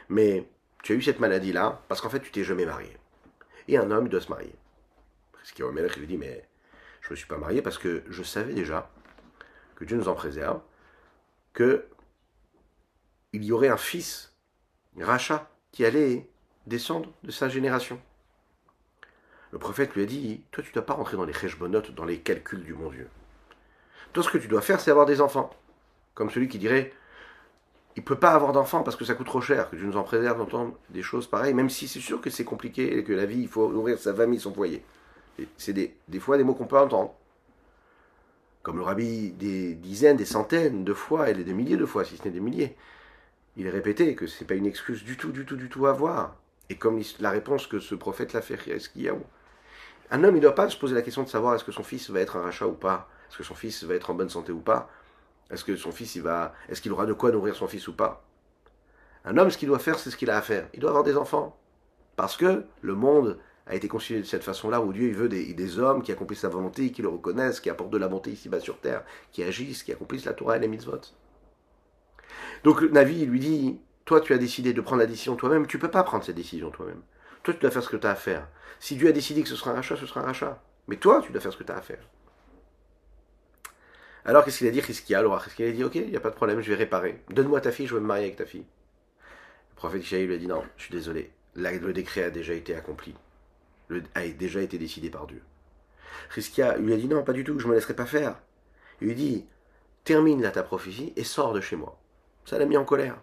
[0.07, 0.47] mais
[0.81, 2.95] tu as eu cette maladie-là parce qu'en fait tu t'es jamais marié.
[3.67, 4.55] Et un homme doit se marier.
[5.53, 6.47] Qui est il lui dit Mais
[7.01, 8.89] je ne me suis pas marié parce que je savais déjà
[9.75, 10.61] que Dieu nous en préserve,
[11.53, 11.85] que
[13.33, 14.33] il y aurait un fils,
[14.97, 16.25] Racha, qui allait
[16.65, 17.99] descendre de sa génération.
[19.51, 22.03] Le prophète lui a dit Toi, tu ne dois pas rentrer dans les cheshbonotes, dans
[22.03, 23.07] les calculs du bon Dieu.
[24.11, 25.51] Toi, ce que tu dois faire, c'est avoir des enfants.
[26.15, 26.93] Comme celui qui dirait
[27.95, 29.97] il ne peut pas avoir d'enfants parce que ça coûte trop cher, que Dieu nous
[29.97, 33.13] en préserve d'entendre des choses pareilles, même si c'est sûr que c'est compliqué et que
[33.13, 34.83] la vie, il faut nourrir sa famille, son foyer.
[35.57, 37.13] C'est des, des fois des mots qu'on peut entendre.
[38.63, 42.17] Comme le rabbi des dizaines, des centaines de fois, et des milliers de fois, si
[42.17, 42.75] ce n'est des milliers.
[43.57, 45.87] Il est répété que ce n'est pas une excuse du tout, du tout, du tout
[45.87, 46.35] à avoir.
[46.69, 49.23] Et comme la réponse que ce prophète l'a fait, est-ce qu'il y a où
[50.11, 51.83] Un homme, il ne doit pas se poser la question de savoir est-ce que son
[51.83, 53.09] fils va être un rachat ou pas.
[53.27, 54.89] Est-ce que son fils va être en bonne santé ou pas?
[55.49, 57.93] Est-ce que son fils, il va, est-ce qu'il aura de quoi nourrir son fils ou
[57.93, 58.23] pas?
[59.25, 60.67] Un homme, ce qu'il doit faire, c'est ce qu'il a à faire.
[60.75, 61.57] Il doit avoir des enfants.
[62.15, 65.79] Parce que le monde a été constitué de cette façon-là, où Dieu il veut des,
[65.79, 68.79] hommes qui accomplissent sa volonté, qui le reconnaissent, qui apportent de la bonté ici-bas sur
[68.79, 71.01] terre, qui agissent, qui accomplissent la Torah et les mitzvot.
[72.67, 75.81] Donc Navi lui dit, toi tu as décidé de prendre la décision toi-même, tu ne
[75.81, 77.01] peux pas prendre cette décision toi-même.
[77.41, 78.45] Toi tu dois faire ce que tu as à faire.
[78.81, 80.61] Si Dieu a décidé que ce sera un rachat, ce sera un rachat.
[80.89, 82.03] Mais toi tu dois faire ce que tu as à faire.
[84.25, 85.41] Alors qu'est-ce qu'il a dit Chizkia Alors?
[85.41, 87.23] Chizkia a dit Ok, il n'y a pas de problème, je vais réparer.
[87.29, 88.65] Donne-moi ta fille, je veux me marier avec ta fille.
[88.65, 91.31] Le prophète Ishaï lui a dit Non, je suis désolé.
[91.55, 93.15] le décret a déjà été accompli.
[93.87, 95.41] Le, a déjà été décidé par Dieu.
[96.35, 98.35] Chizkia lui a dit Non, pas du tout, je ne me laisserai pas faire.
[98.99, 99.45] Il lui dit
[100.03, 101.97] Termine là ta prophétie et sors de chez moi.
[102.47, 103.17] Ça l'a mis en colère.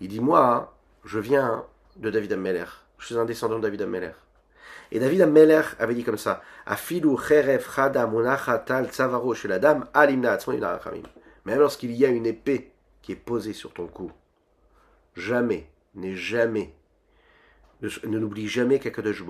[0.00, 2.64] Il dit Moi, je viens de David Ammeler.
[2.96, 4.12] Je suis un descendant de David Ammeler.
[4.90, 7.14] Et David Ameler avait dit comme ça Afilu
[8.64, 9.86] tal tzavaro chez la dame,
[11.44, 14.10] Même lorsqu'il y a une épée qui est posée sur ton cou,
[15.14, 16.74] jamais, n'est jamais,
[17.82, 19.24] ne, n'oublie jamais qu'Akadosh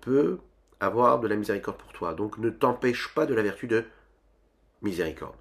[0.00, 0.38] peut
[0.78, 2.14] avoir de la miséricorde pour toi.
[2.14, 3.84] Donc ne t'empêche pas de la vertu de
[4.80, 5.34] miséricorde.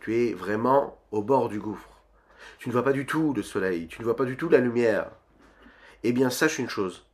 [0.00, 1.90] Tu es vraiment au bord du gouffre.
[2.58, 4.58] Tu ne vois pas du tout le soleil, tu ne vois pas du tout la
[4.58, 5.10] lumière.
[6.02, 7.06] Eh bien, sache une chose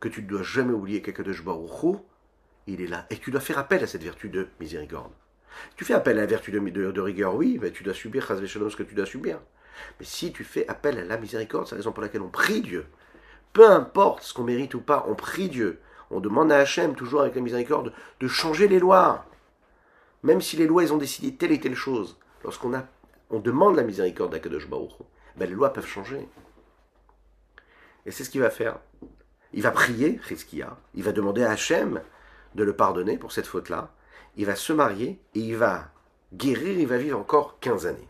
[0.00, 2.00] que tu ne dois jamais oublier qu'Akadosh Baruch
[2.66, 3.06] il est là.
[3.10, 5.12] Et tu dois faire appel à cette vertu de miséricorde.
[5.76, 8.82] Tu fais appel à la vertu de, rigueur, oui, mais tu dois subir ce que
[8.82, 9.40] tu dois subir.
[9.98, 12.60] Mais si tu fais appel à la miséricorde, c'est la raison pour laquelle on prie
[12.60, 12.86] Dieu.
[13.52, 15.80] Peu importe ce qu'on mérite ou pas, on prie Dieu.
[16.10, 19.26] On demande à Hachem, toujours avec la miséricorde, de changer les lois.
[20.22, 22.18] Même si les lois, ils ont décidé telle et telle chose.
[22.42, 22.72] Lorsqu'on
[23.30, 24.92] on demande la miséricorde d'Akadosh Baruch
[25.36, 26.28] ben les lois peuvent changer.
[28.06, 28.78] Et c'est ce qu'il va faire.
[29.52, 32.02] Il va prier, Chizkia, il va demander à Hachem
[32.54, 33.92] de le pardonner pour cette faute-là.
[34.36, 35.92] Il va se marier et il va
[36.32, 38.08] guérir, il va vivre encore 15 années.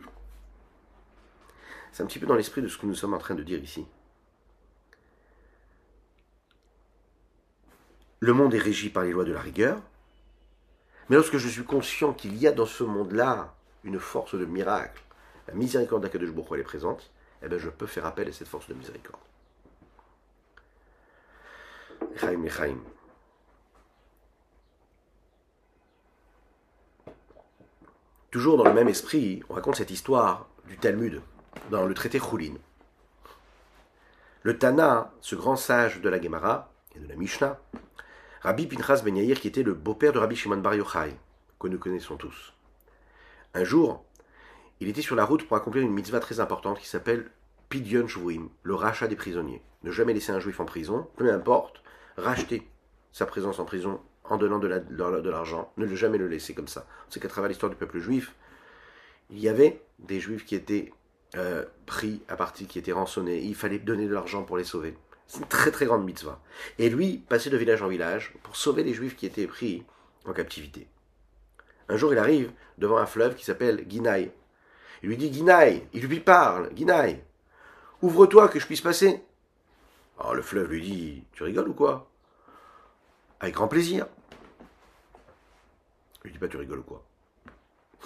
[1.91, 3.61] C'est un petit peu dans l'esprit de ce que nous sommes en train de dire
[3.61, 3.85] ici.
[8.19, 9.81] Le monde est régi par les lois de la rigueur,
[11.09, 15.01] mais lorsque je suis conscient qu'il y a dans ce monde-là une force de miracle,
[15.47, 17.11] la miséricorde d'Akadosh Baruch est présente,
[17.43, 19.19] eh bien je peux faire appel à cette force de miséricorde.
[28.29, 31.21] Toujours dans le même esprit, on raconte cette histoire du Talmud
[31.69, 32.53] dans le traité Choulin.
[34.43, 37.59] Le Tana, ce grand sage de la Gemara et de la Mishnah,
[38.41, 41.15] Rabbi Pinchas Ben Yair, qui était le beau-père de Rabbi Shimon Bar Yochai,
[41.59, 42.53] que nous connaissons tous.
[43.53, 44.03] Un jour,
[44.79, 47.29] il était sur la route pour accomplir une mitzvah très importante qui s'appelle
[47.69, 49.61] Pidyon Shvuim, le rachat des prisonniers.
[49.83, 51.81] Ne jamais laisser un juif en prison, peu importe,
[52.17, 52.67] racheter
[53.11, 56.87] sa présence en prison en donnant de l'argent, ne jamais le laisser comme ça.
[57.09, 58.33] Sait qu'à travers l'histoire du peuple juif,
[59.29, 60.93] il y avait des juifs qui étaient
[61.35, 64.97] euh, pris à partie, qui étaient rançonnés, il fallait donner de l'argent pour les sauver.
[65.27, 66.41] C'est une très très grande mitzvah.
[66.77, 69.83] Et lui passait de village en village pour sauver les juifs qui étaient pris
[70.25, 70.87] en captivité.
[71.91, 74.31] Un jour, il arrive devant un fleuve qui s'appelle Guinaï.
[75.03, 77.21] Il lui dit Guinaï, il lui parle, Guinaï,
[78.01, 79.21] ouvre-toi que je puisse passer.
[80.17, 82.09] Alors le fleuve lui dit Tu rigoles ou quoi?
[83.41, 84.07] Avec grand plaisir.
[86.23, 87.03] Il lui dit pas Tu rigoles ou quoi?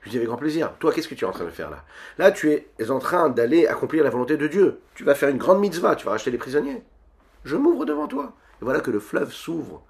[0.00, 0.74] Je lui dis avec grand plaisir.
[0.78, 1.86] Toi, qu'est-ce que tu es en train de faire là?
[2.18, 4.80] Là, tu es en train d'aller accomplir la volonté de Dieu.
[4.94, 6.82] Tu vas faire une grande mitzvah, tu vas racheter les prisonniers.
[7.44, 8.34] Je m'ouvre devant toi.
[8.60, 9.82] Et voilà que le fleuve s'ouvre,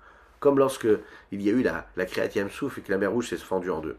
[0.42, 0.88] comme lorsque
[1.30, 3.70] il y a eu la, la créatième souffle et que la mer rouge s'est fendue
[3.70, 3.96] en deux.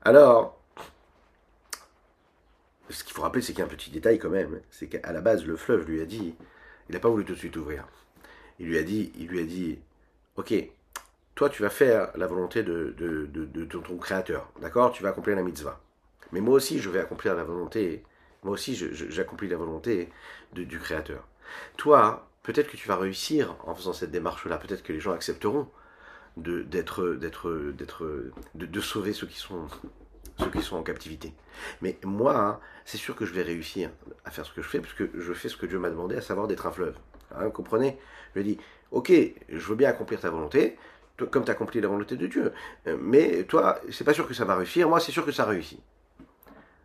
[0.00, 0.58] Alors,
[2.88, 4.62] ce qu'il faut rappeler, c'est qu'il y a un petit détail quand même.
[4.70, 6.34] C'est qu'à la base, le fleuve lui a dit,
[6.88, 7.86] il n'a pas voulu tout de suite ouvrir.
[8.58, 9.78] Il lui a dit, il lui a dit,
[10.36, 10.54] ok,
[11.34, 14.90] toi tu vas faire la volonté de, de, ton créateur, d'accord?
[14.90, 15.80] Tu vas accomplir la mitzvah.
[16.32, 18.04] Mais moi aussi, je vais accomplir la volonté.
[18.42, 20.08] Moi aussi, j'accomplis la volonté
[20.54, 21.26] du créateur.
[21.76, 24.58] Toi, peut-être que tu vas réussir en faisant cette démarche-là.
[24.58, 25.68] Peut-être que les gens accepteront
[26.36, 29.66] de d'être d'être d'être de, sauver ceux qui sont
[30.38, 31.34] ceux qui sont en captivité.
[31.82, 33.90] Mais moi, hein, c'est sûr que je vais réussir
[34.24, 36.16] à faire ce que je fais, parce que je fais ce que Dieu m'a demandé,
[36.16, 36.96] à savoir d'être un fleuve.
[37.34, 37.98] Hein, vous comprenez?
[38.34, 38.58] Je dis,
[38.90, 39.12] ok,
[39.48, 40.78] je veux bien accomplir ta volonté,
[41.30, 42.52] comme tu accomplis la volonté de Dieu.
[42.86, 45.44] Euh, mais toi, c'est pas sûr que ça va réussir, moi c'est sûr que ça
[45.44, 45.80] réussit.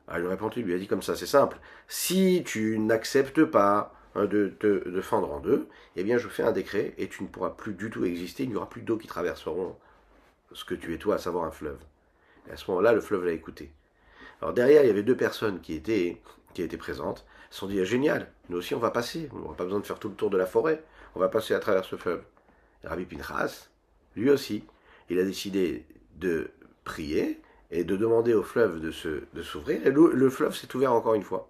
[0.07, 1.57] Alors, le répondu lui a dit comme ça, c'est simple.
[1.87, 6.51] Si tu n'acceptes pas hein, de te fendre en deux, eh bien je fais un
[6.51, 9.07] décret et tu ne pourras plus du tout exister, il n'y aura plus d'eau qui
[9.07, 9.75] traverseront
[10.51, 11.79] ce que tu es toi, à savoir un fleuve.
[12.47, 13.71] Et à ce moment-là, le fleuve l'a écouté.
[14.41, 16.21] Alors derrière, il y avait deux personnes qui étaient,
[16.53, 17.25] qui étaient présentes.
[17.49, 19.85] Se sont dit, ah, génial, nous aussi on va passer, on n'aura pas besoin de
[19.85, 20.83] faire tout le tour de la forêt,
[21.15, 22.23] on va passer à travers ce fleuve.
[22.83, 23.69] Rabbi Pinchas,
[24.15, 24.63] lui aussi,
[25.09, 26.49] il a décidé de
[26.83, 29.85] prier et de demander au fleuve de, se, de s'ouvrir.
[29.85, 31.49] Et le, fleuve s'est ouvert encore une fois.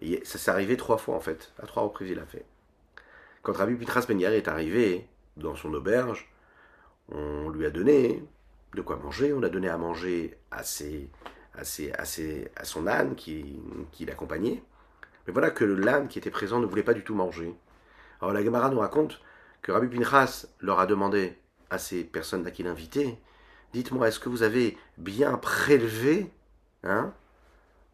[0.00, 1.52] Et ça s'est arrivé trois fois en fait.
[1.62, 2.44] À trois reprises il a fait.
[3.42, 6.30] Quand Rabbi Pinchas Ben est arrivé dans son auberge,
[7.10, 8.24] on lui a donné
[8.74, 11.10] de quoi manger, on a donné à manger à, ses,
[11.54, 13.60] à, à son âne qui,
[13.92, 14.62] qui l'accompagnait.
[15.26, 17.54] Mais voilà que l'âne qui était présent ne voulait pas du tout manger.
[18.20, 19.20] Alors la Gemara nous raconte
[19.62, 21.36] que Rabbi Pinchas leur a demandé
[21.70, 23.18] à ces personnes à qui l'invitait,
[23.72, 26.30] dites-moi, est-ce que vous avez bien prélevé
[26.82, 27.12] hein,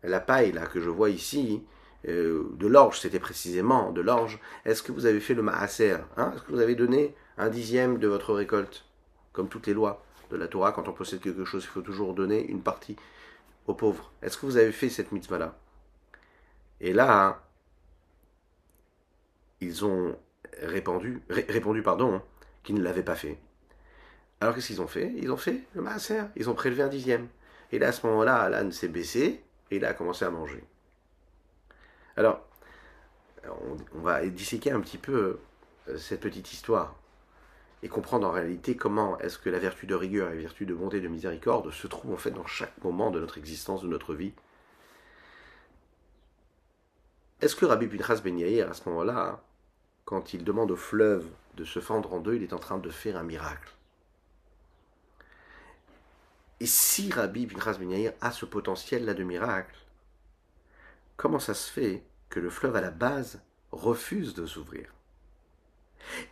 [0.02, 1.64] la paille là que je vois ici,
[2.08, 6.32] euh, de l'orge, c'était précisément de l'orge, est-ce que vous avez fait le maaser hein,
[6.34, 8.86] Est-ce que vous avez donné un dixième de votre récolte,
[9.32, 12.14] comme toutes les lois de la Torah, quand on possède quelque chose, il faut toujours
[12.14, 12.96] donner une partie
[13.66, 14.12] aux pauvres.
[14.22, 15.58] Est-ce que vous avez fait cette mitzvah-là?
[16.80, 17.42] Et là,
[19.60, 20.16] ils ont
[20.62, 22.22] répondu, répondu pardon, hein,
[22.62, 23.38] qu'ils ne l'avaient pas fait.
[24.40, 25.12] Alors qu'est-ce qu'ils ont fait?
[25.18, 27.28] Ils ont fait le maaser, ils ont prélevé un dixième.
[27.72, 30.64] Et là, à ce moment-là, l'âne s'est baissé et il a commencé à manger.
[32.20, 32.42] Alors,
[33.94, 35.40] on, va disséquer un petit peu
[35.88, 36.94] euh, cette petite histoire
[37.82, 40.74] et comprendre en réalité comment est-ce que la vertu de rigueur et la vertu de
[40.74, 43.88] bonté et de miséricorde se trouvent en fait dans chaque moment de notre existence, de
[43.88, 44.34] notre vie.
[47.40, 49.42] Est-ce que Rabbi Pinchas Ben Yair, à ce moment-là,
[50.04, 52.90] quand il demande au fleuve de se fendre en deux, il est en train de
[52.90, 53.72] faire un miracle?
[56.60, 59.74] Et si Rabbi Pinchas Ben a ce potentiel-là de miracle,
[61.16, 64.88] comment ça se fait que le fleuve à la base refuse de s'ouvrir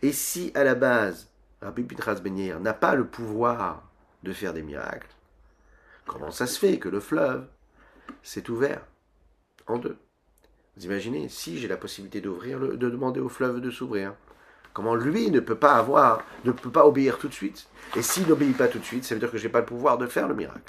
[0.01, 1.29] Et si à la base
[1.61, 3.83] Rabbi Pinchas Ben n'a pas le pouvoir
[4.23, 5.07] de faire des miracles,
[6.05, 7.47] comment ça se fait que le fleuve
[8.23, 8.81] s'est ouvert
[9.67, 9.97] en deux?
[10.77, 14.13] Vous imaginez, si j'ai la possibilité de demander au fleuve de s'ouvrir,
[14.73, 17.67] comment lui ne peut pas avoir, ne peut pas obéir tout de suite?
[17.97, 19.65] Et s'il n'obéit pas tout de suite, ça veut dire que je n'ai pas le
[19.65, 20.61] pouvoir de faire le miracle.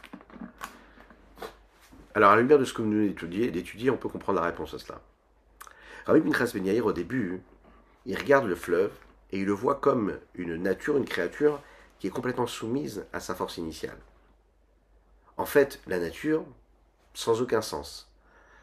[2.14, 4.74] Alors, à la lumière de ce que nous venons d'étudier, on peut comprendre la réponse
[4.74, 5.00] à cela.
[6.06, 7.42] Rabbi Pinchas Ben au début,
[8.06, 8.92] il regarde le fleuve
[9.30, 11.60] et il le voit comme une nature, une créature
[11.98, 13.98] qui est complètement soumise à sa force initiale.
[15.36, 16.44] En fait, la nature,
[17.14, 18.10] sans aucun sens,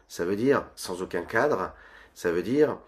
[0.08, 1.72] ça veut dire sans aucun cadre,
[2.14, 2.78] ça veut dire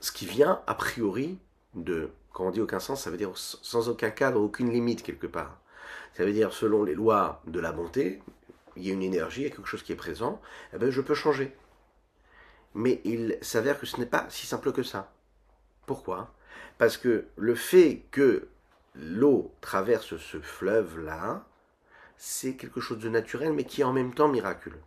[0.00, 1.38] ce qui vient a priori
[1.74, 5.26] de, quand on dit aucun sens, ça veut dire sans aucun cadre, aucune limite quelque
[5.26, 5.58] part.
[6.14, 8.22] Ça veut dire selon les lois de la bonté,
[8.76, 10.40] il y a une énergie, il y a quelque chose qui est présent,
[10.72, 11.54] eh bien, je peux changer.
[12.74, 15.12] Mais il s'avère que ce n'est pas si simple que ça.
[15.86, 16.32] Pourquoi?
[16.78, 18.48] Parce que le fait que
[18.94, 21.44] l'eau traverse ce fleuve-là,
[22.16, 24.82] c'est quelque chose de naturel, mais qui est en même temps miraculeux.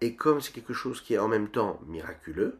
[0.00, 2.58] Et comme c'est quelque chose qui est en même temps miraculeux,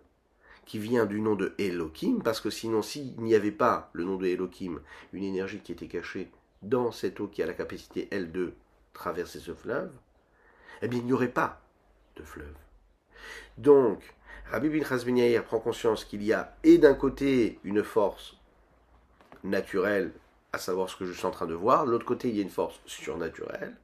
[0.66, 4.16] qui vient du nom de Elohim, parce que sinon, s'il n'y avait pas le nom
[4.16, 4.80] de Elohim,
[5.12, 6.30] une énergie qui était cachée
[6.62, 8.52] dans cette eau qui a la capacité, elle, de
[8.92, 9.90] traverser ce fleuve,
[10.82, 11.62] eh bien, il n'y aurait pas
[12.16, 12.54] de fleuve.
[13.56, 14.14] Donc,
[14.50, 18.36] Rabbi bin Chazben prend conscience qu'il y a, et d'un côté, une force
[19.44, 20.12] naturelle
[20.52, 22.38] à savoir ce que je suis en train de voir, de l'autre côté, il y
[22.38, 23.76] a une force surnaturelle.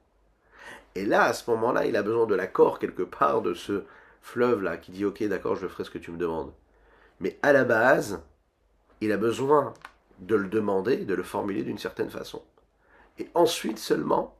[0.95, 3.83] Et là, à ce moment-là, il a besoin de l'accord quelque part de ce
[4.21, 6.51] fleuve-là qui dit Ok, d'accord, je ferai ce que tu me demandes.
[7.19, 8.21] Mais à la base,
[9.01, 9.73] il a besoin
[10.19, 12.41] de le demander, de le formuler d'une certaine façon.
[13.19, 14.35] Et ensuite seulement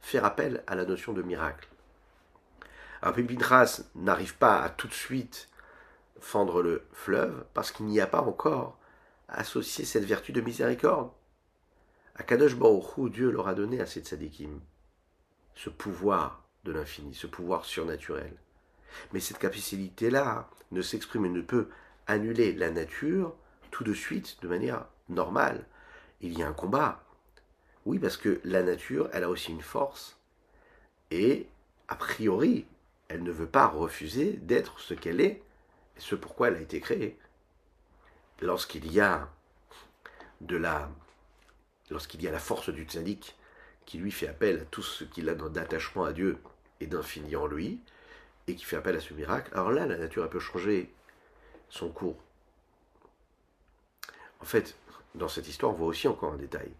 [0.00, 1.68] faire appel à la notion de miracle.
[3.02, 5.48] Alors Pépidras n'arrive pas à tout de suite
[6.20, 8.78] fendre le fleuve parce qu'il n'y a pas encore
[9.28, 11.10] associé cette vertu de miséricorde.
[12.14, 14.60] Akadosh Baruch Dieu leur a donné à ces tzadikim
[15.54, 18.32] ce pouvoir de l'infini, ce pouvoir surnaturel.
[19.12, 21.68] Mais cette capacité-là ne s'exprime et ne peut
[22.06, 23.34] annuler la nature
[23.70, 25.64] tout de suite de manière normale.
[26.20, 27.02] Il y a un combat.
[27.84, 30.18] Oui, parce que la nature, elle a aussi une force.
[31.10, 31.46] Et,
[31.88, 32.66] a priori,
[33.08, 35.42] elle ne veut pas refuser d'être ce qu'elle est,
[35.98, 37.18] ce pourquoi elle a été créée.
[38.40, 39.28] Lorsqu'il y a
[40.40, 40.90] de la
[41.90, 43.36] lorsqu'il y a la force du tzaddik
[43.86, 46.38] qui lui fait appel à tout ce qu'il a d'attachement à Dieu
[46.80, 47.80] et d'infini en lui,
[48.48, 50.92] et qui fait appel à ce miracle, alors là, la nature a peut changer
[51.68, 52.16] son cours.
[54.40, 54.76] En fait,
[55.14, 56.70] dans cette histoire, on voit aussi encore un détail.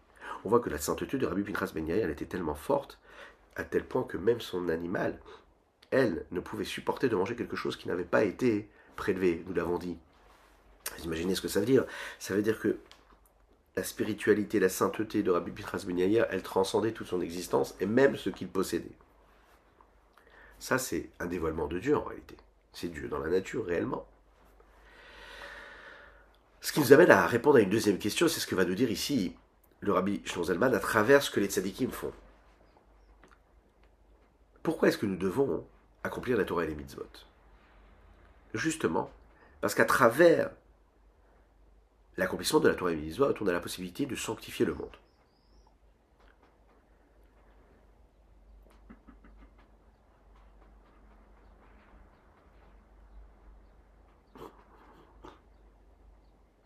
[0.45, 2.99] On voit que la sainteté de Rabbi Pinchas Ben elle était tellement forte,
[3.57, 5.19] à tel point que même son animal,
[5.91, 9.79] elle, ne pouvait supporter de manger quelque chose qui n'avait pas été prélevé, nous l'avons
[9.79, 9.97] dit.
[10.99, 11.85] Vous imaginez ce que ça veut dire
[12.19, 12.79] Ça veut dire que
[13.77, 18.31] la spiritualité, la sainteté de Rabbi Ben elle transcendait toute son existence et même ce
[18.31, 18.97] qu'il possédait.
[20.59, 22.37] Ça, c'est un dévoilement de Dieu en réalité.
[22.73, 24.07] C'est Dieu dans la nature réellement.
[26.63, 28.75] Ce qui nous amène à répondre à une deuxième question, c'est ce que va nous
[28.75, 29.37] dire ici
[29.81, 32.13] le rabbi Zalman à travers ce que les tzadikim font.
[34.63, 35.65] Pourquoi est-ce que nous devons
[36.03, 37.05] accomplir la Torah et les mitzvot?
[38.57, 39.11] Justement,
[39.61, 40.51] parce qu'à travers
[42.17, 44.97] l'accomplissement de la Torah mitzvot, on a la possibilité de sanctifier le monde.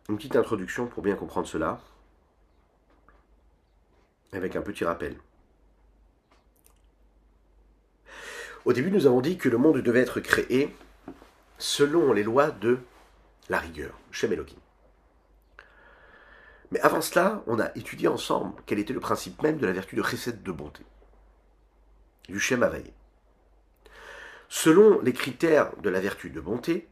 [0.08, 1.80] Une petite introduction pour bien comprendre cela,
[4.32, 5.16] avec un petit rappel.
[8.64, 10.76] Au début, nous avons dit que le monde devait être créé
[11.60, 12.78] selon les lois de
[13.48, 14.58] la rigueur, Shem Elohim.
[16.70, 19.96] Mais avant cela, on a étudié ensemble quel était le principe même de la vertu
[19.96, 20.82] de recette de bonté,
[22.28, 22.92] du Shem Havaï.
[24.48, 26.88] Selon les critères de la vertu de bonté,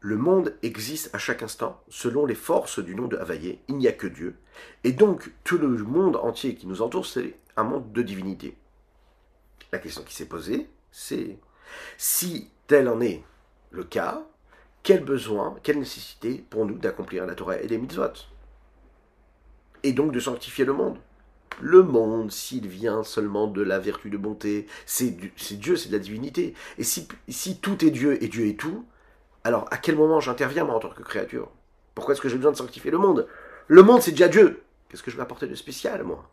[0.00, 3.88] le monde existe à chaque instant selon les forces du nom de Havaïe, il n'y
[3.88, 4.36] a que Dieu,
[4.82, 8.56] et donc tout le monde entier qui nous entoure, c'est un monde de divinité.
[9.72, 11.38] La question qui s'est posée, c'est
[11.96, 13.22] si tel en est
[13.70, 14.22] le cas,
[14.82, 18.12] quel besoin, quelle nécessité pour nous d'accomplir la Torah et les mitzvot
[19.82, 20.98] Et donc de sanctifier le monde.
[21.60, 25.98] Le monde, s'il vient seulement de la vertu de bonté, c'est Dieu, c'est de la
[25.98, 26.54] divinité.
[26.78, 28.86] Et si, si tout est Dieu et Dieu est tout,
[29.44, 31.50] alors, à quel moment j'interviens, moi, en tant que créature?
[31.94, 33.26] Pourquoi est-ce que j'ai besoin de sanctifier le monde?
[33.68, 34.62] Le monde, c'est déjà Dieu.
[34.88, 36.28] Qu'est-ce que je vais apporter de spécial, moi?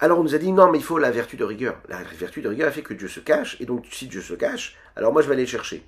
[0.00, 1.80] Alors on nous a dit non mais il faut la vertu de rigueur.
[1.88, 4.34] La vertu de rigueur a fait que Dieu se cache, et donc si Dieu se
[4.34, 5.84] cache, alors moi je vais aller le chercher.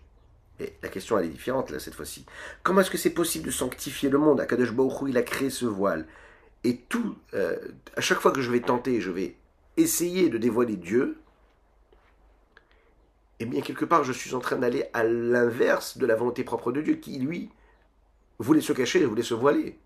[0.59, 2.27] Et la question elle est différente là cette fois-ci.
[2.63, 4.41] Comment est-ce que c'est possible de sanctifier le monde?
[4.41, 6.07] Akadosh Baruch il a créé ce voile.
[6.65, 7.57] Et tout, euh,
[7.97, 9.37] à chaque fois que je vais tenter, je vais
[9.79, 11.17] essayer de dévoiler Dieu,
[13.41, 16.73] eh bien, quelque part, je suis en train d'aller à l'inverse de la volonté propre
[16.73, 17.51] de Dieu, qui, lui,
[18.39, 19.79] voulait se cacher, voulait se voiler.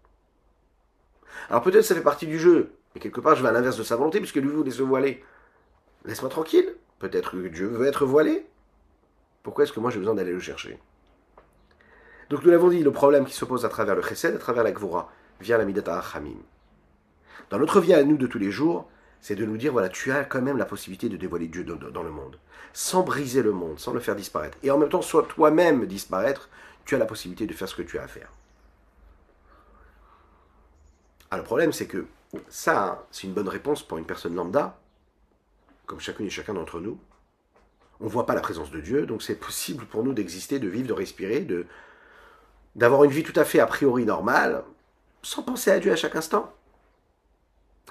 [1.48, 3.82] Alors peut-être ça fait partie du jeu, mais quelque part, je vais à l'inverse de
[3.82, 5.24] sa volonté, puisque lui voulait se voiler.
[6.04, 6.74] Laisse-moi tranquille.
[6.98, 8.46] Peut-être que Dieu veut être voilé.
[9.42, 10.78] Pourquoi est-ce que moi j'ai besoin d'aller le chercher?
[12.30, 14.72] Donc nous l'avons dit, le problème qui s'oppose à travers le chesed, à travers la
[14.72, 16.38] gvura, via la midata achamim.
[17.50, 18.88] Dans notre vie à nous de tous les jours,
[19.20, 22.02] c'est de nous dire, voilà, tu as quand même la possibilité de dévoiler Dieu dans
[22.02, 22.38] le monde
[22.74, 24.58] sans briser le monde, sans le faire disparaître.
[24.62, 26.50] Et en même temps, soit toi-même disparaître,
[26.84, 28.28] tu as la possibilité de faire ce que tu as à faire.
[31.30, 32.04] Alors le problème, c'est que
[32.48, 34.78] ça, c'est une bonne réponse pour une personne lambda,
[35.86, 36.98] comme chacune et chacun d'entre nous.
[38.00, 40.68] On ne voit pas la présence de Dieu, donc c'est possible pour nous d'exister, de
[40.68, 41.46] vivre, de respirer,
[42.74, 44.64] d'avoir une vie tout à fait a priori normale,
[45.22, 46.52] sans penser à Dieu à chaque instant.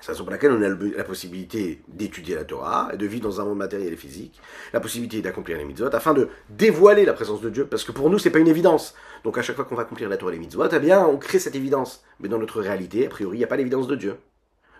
[0.01, 3.23] C'est la raison pour laquelle on a la possibilité d'étudier la Torah et de vivre
[3.23, 4.41] dans un monde matériel et physique,
[4.73, 8.09] la possibilité d'accomplir les mitzvot, afin de dévoiler la présence de Dieu, parce que pour
[8.09, 8.95] nous, c'est pas une évidence.
[9.23, 11.17] Donc à chaque fois qu'on va accomplir la Torah et les mitzvot, eh bien, on
[11.17, 12.03] crée cette évidence.
[12.19, 14.17] Mais dans notre réalité, a priori, il n'y a pas l'évidence de Dieu.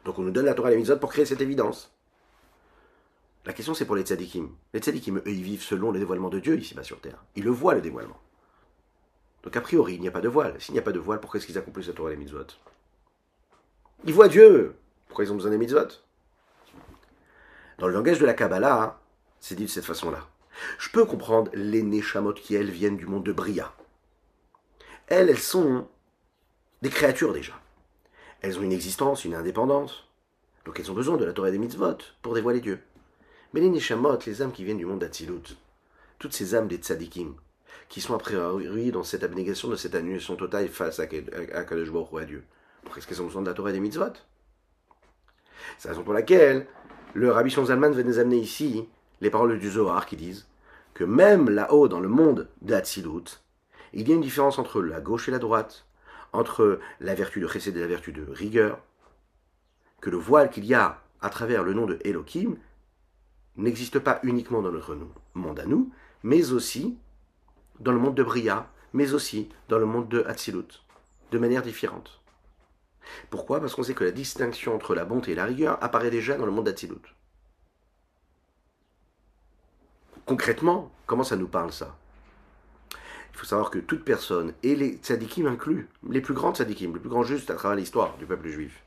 [0.05, 1.93] Donc on nous donne la Torah et les mitzvot pour créer cette évidence.
[3.45, 4.49] La question, c'est pour les tzadikim.
[4.73, 7.23] Les tzadikim, eux, ils vivent selon le dévoilement de Dieu ici-bas sur terre.
[7.35, 8.19] Ils le voient, le dévoilement.
[9.43, 10.55] Donc a priori, il n'y a pas de voile.
[10.59, 12.47] S'il n'y a pas de voile, pourquoi est-ce qu'ils accomplissent la Torah et les mitzvot
[14.05, 14.75] Ils voient Dieu.
[15.07, 15.87] Pourquoi ils ont besoin des mitzvot
[17.79, 18.99] Dans le langage de la Kabbalah,
[19.41, 20.25] c'est dit de cette façon-là.
[20.79, 23.73] Je peux comprendre les Neshamot qui, elles, viennent du monde de Bria.
[25.07, 25.87] Elles, elles sont
[26.81, 27.59] des créatures déjà.
[28.43, 30.03] Elles ont une existence, une indépendance.
[30.65, 32.79] Donc elles ont besoin de la Torah des mitzvot pour dévoiler Dieu.
[33.53, 35.57] Mais les Neshamot, les âmes qui viennent du monde d'Atsilut,
[36.19, 37.35] toutes ces âmes des tzadikim,
[37.87, 42.17] qui sont a priori dans cette abnégation, de cette annulation totale face à, Kadosh ou
[42.17, 42.43] à Dieu.
[42.81, 44.13] Pourquoi est-ce qu'elles ont besoin de la Torah des mitzvot?
[45.77, 46.67] C'est la raison pour laquelle
[47.13, 48.85] le Rabbi Zalman veut nous amener ici
[49.21, 50.47] les paroles du Zohar qui disent
[50.93, 53.39] que même là-haut, dans le monde d'Atsilut,
[53.93, 55.85] il y a une différence entre la gauche et la droite,
[56.33, 58.79] entre la vertu de chesed et la vertu de rigueur,
[60.01, 62.57] que le voile qu'il y a à travers le nom de Elohim
[63.55, 64.97] n'existe pas uniquement dans notre
[65.33, 65.91] monde à nous,
[66.23, 66.97] mais aussi
[67.79, 70.83] dans le monde de Bria, mais aussi dans le monde de Hatzilut,
[71.31, 72.21] de manière différente.
[73.29, 73.59] Pourquoi?
[73.59, 76.45] Parce qu'on sait que la distinction entre la bonté et la rigueur apparaît déjà dans
[76.45, 77.15] le monde d'Hatzilut.
[80.25, 81.97] Concrètement, comment ça nous parle ça?
[83.33, 86.99] Il faut savoir que toute personne, et les tzadikim inclus, les plus grands tzadikim, les
[86.99, 88.83] plus grands justes à travers l'histoire du peuple juif,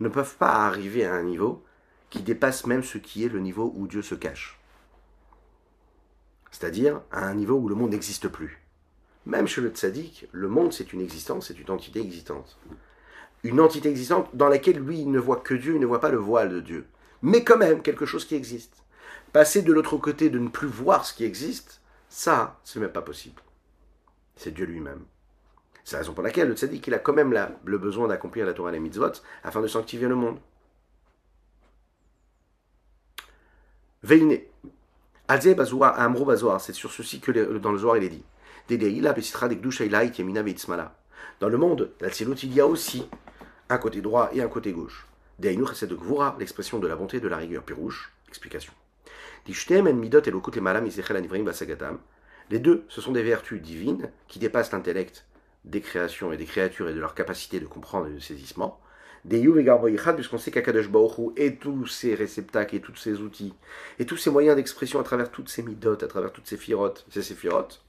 [0.00, 1.64] ne peuvent pas arriver à un niveau
[2.10, 4.60] qui dépasse même ce qui est le niveau où Dieu se cache.
[6.50, 8.62] C'est-à-dire à un niveau où le monde n'existe plus.
[9.24, 12.58] Même chez le tzaddik, le monde c'est une existence, c'est une entité existante.
[13.42, 16.10] Une entité existante dans laquelle lui il ne voit que Dieu, il ne voit pas
[16.10, 16.86] le voile de Dieu.
[17.22, 18.84] Mais quand même quelque chose qui existe.
[19.32, 23.00] Passer de l'autre côté, de ne plus voir ce qui existe, ça, c'est même pas
[23.00, 23.40] possible.
[24.36, 25.04] C'est Dieu lui-même.
[25.84, 28.54] C'est la raison pour laquelle le tzaddik, il a quand même le besoin d'accomplir la
[28.54, 29.12] Torah et les mitzvot
[29.42, 30.38] afin de sanctifier le monde.
[34.02, 34.38] Veine.
[35.28, 38.24] C'est sur ceci que dans le Zohar il est dit.
[41.40, 41.90] Dans le monde,
[42.42, 43.08] il y a aussi
[43.68, 45.06] un côté droit et un côté gauche.
[45.40, 47.62] c'est de Gvura, l'expression de la bonté de la rigueur.
[47.62, 48.72] Pirouche, explication.
[52.52, 55.24] Les deux, ce sont des vertus divines qui dépassent l'intellect
[55.64, 58.78] des créations et des créatures et de leur capacité de comprendre et de saisissement.
[59.24, 63.54] Des puisqu'on sait qu'Akadosh Baruch et tous ces réceptacles et tous ces outils
[63.98, 67.06] et tous ces moyens d'expression à travers toutes ces midotes, à travers toutes ces firotes,
[67.08, 67.82] ces séphirotes,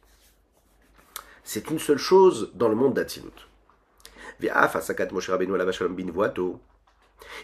[1.43, 3.49] c'est une seule chose dans le monde d'Atsilut.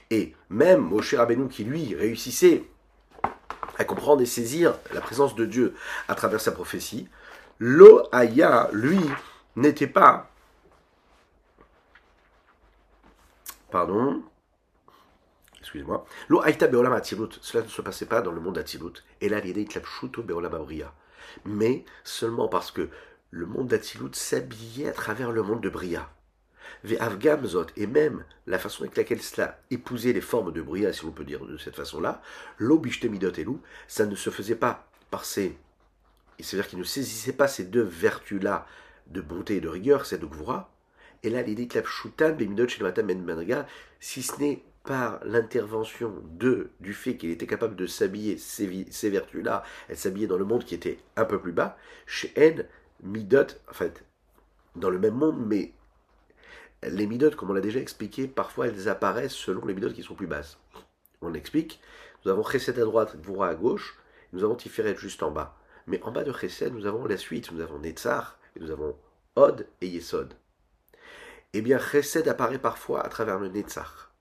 [0.10, 2.64] Et même Moshe Rabbeinu qui lui réussissait
[3.80, 5.74] à comprendre et saisir la présence de Dieu
[6.08, 7.08] à travers sa prophétie,
[7.60, 9.00] Lo Aya, lui,
[9.56, 10.30] n'était pas.
[13.72, 14.22] Pardon.
[15.60, 16.06] Excusez-moi.
[16.28, 17.30] Lo Aïta Beolam Atilut.
[17.42, 18.94] Cela ne se passait pas dans le monde d'Atilut.
[19.22, 20.94] Et là, l'idée Klapshuto Beolam Abria.
[21.46, 22.90] Mais seulement parce que
[23.32, 26.10] le monde d'Atilut s'habillait à travers le monde de Bria.
[26.84, 31.24] Et même la façon avec laquelle cela épousait les formes de Bria, si on peut
[31.24, 32.22] dire de cette façon-là,
[32.58, 35.58] l'obishtemidot elou, ça ne se faisait pas par ces.
[36.40, 38.66] C'est-à-dire qu'il ne saisissait pas ces deux vertus-là
[39.08, 40.28] de bonté et de rigueur, c'est de.
[41.24, 41.80] Et là, l'idée que
[42.20, 43.66] la bemidot ben
[44.00, 49.10] si ce n'est par l'intervention de, du fait qu'il était capable de s'habiller ces, ces
[49.10, 52.70] vertus-là, elle s'habillait dans le monde qui était un peu plus bas, chez elle,
[53.04, 54.04] midot, en fait,
[54.76, 55.74] dans le même monde, mais
[56.84, 60.16] les midotes, comme on l'a déjà expliqué, parfois elles apparaissent selon les midotes qui sont
[60.16, 60.58] plus basses.
[61.22, 61.82] On explique,
[62.24, 63.98] nous avons Chesed à droite, Voura à gauche,
[64.32, 65.58] nous avons Tiferet juste en bas.
[65.88, 68.96] Mais en bas de Chesed, nous avons la suite, nous avons Netzar, et nous avons
[69.36, 70.34] Od et Yesod.
[71.54, 74.14] Eh bien, Chesed apparaît parfois à travers le Netzar,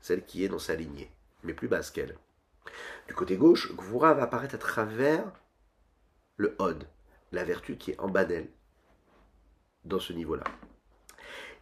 [0.00, 1.10] celle qui est dans sa lignée,
[1.42, 2.16] mais plus basse qu'elle.
[3.08, 5.24] Du côté gauche, Gvura va apparaître à travers
[6.36, 6.84] le Od,
[7.32, 8.48] la vertu qui est en bas d'elle,
[9.84, 10.44] dans ce niveau-là.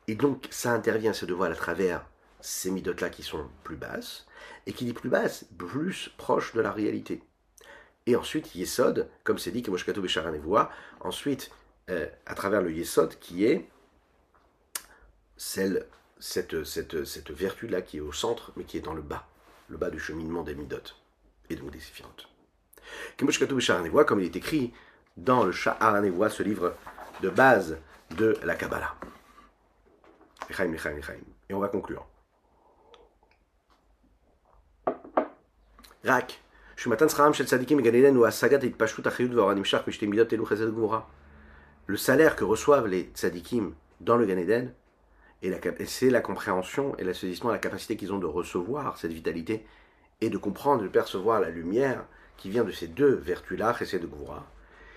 [0.06, 2.04] Et donc, ça intervient, ce devoir à travers
[2.40, 4.26] ces midotes-là qui sont plus basses,
[4.66, 7.22] et qui dit plus basses, plus proches de la réalité.
[8.06, 10.34] Et ensuite, Yesod, comme c'est dit que Moshkato Bécharan
[11.00, 11.50] ensuite,
[11.88, 13.66] euh, à travers le Yesod, qui est
[15.38, 15.86] celle,
[16.18, 19.26] cette, cette, cette vertu-là qui est au centre, mais qui est dans le bas,
[19.68, 20.96] le bas du cheminement des midotes,
[21.48, 21.80] et donc des
[23.54, 24.74] Bécharan voit, comme il est écrit
[25.16, 26.74] dans le Sha'ar voit, ce livre
[27.22, 27.78] de base
[28.16, 28.94] de la Kabbalah.
[31.48, 32.06] Et on va conclure.
[41.86, 44.74] Le salaire que reçoivent les tzadikim dans le Gan Eden,
[45.86, 49.64] c'est la compréhension et l'association la capacité qu'ils ont de recevoir cette vitalité
[50.20, 52.04] et de comprendre, de percevoir la lumière
[52.36, 54.46] qui vient de ces deux vertus-là, Chesed de Gvura,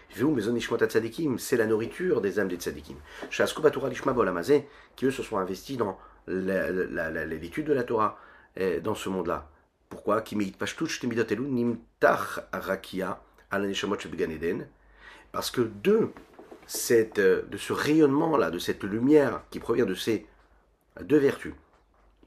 [0.09, 2.97] c'est la nourriture des âmes des tzadikim.
[3.29, 5.97] Qui eux se sont investis dans
[6.27, 8.19] l'étude de la Torah
[8.83, 9.49] dans ce monde-là.
[9.89, 10.23] Pourquoi?
[15.31, 16.09] Parce que de,
[16.65, 20.25] cette, de ce rayonnement-là, de cette lumière qui provient de ces
[21.01, 21.53] deux vertus,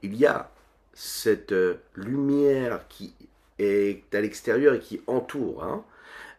[0.01, 0.51] il y a
[0.93, 1.53] cette
[1.95, 3.13] lumière qui
[3.59, 5.83] est à l'extérieur et qui entoure hein,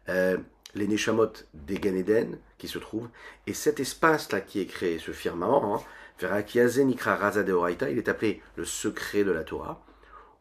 [0.09, 0.37] euh,
[0.75, 3.09] les Neshamot des Gan qui se trouvent,
[3.47, 5.83] et cet espace-là qui est créé, ce firmament, hein,
[6.21, 9.85] il est appelé le secret de la Torah,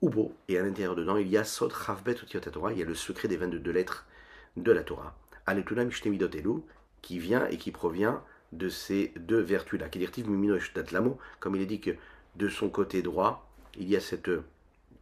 [0.01, 2.95] Ubo, et à l'intérieur dedans, il y a Sod Chavbet Torah, il y a le
[2.95, 4.05] secret des 22 lettres
[4.57, 5.15] de la Torah.
[5.45, 6.29] Aletuna Mishtemidot
[7.01, 9.89] qui vient et qui provient de ces deux vertus-là.
[11.39, 11.91] Comme il est dit que
[12.35, 14.29] de son côté droit, il y a cette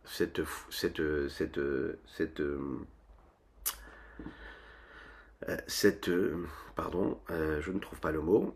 [0.05, 1.59] cette, cette, cette,
[2.07, 2.41] cette,
[5.67, 6.09] cette,
[6.75, 8.55] pardon, euh, je ne trouve pas le mot.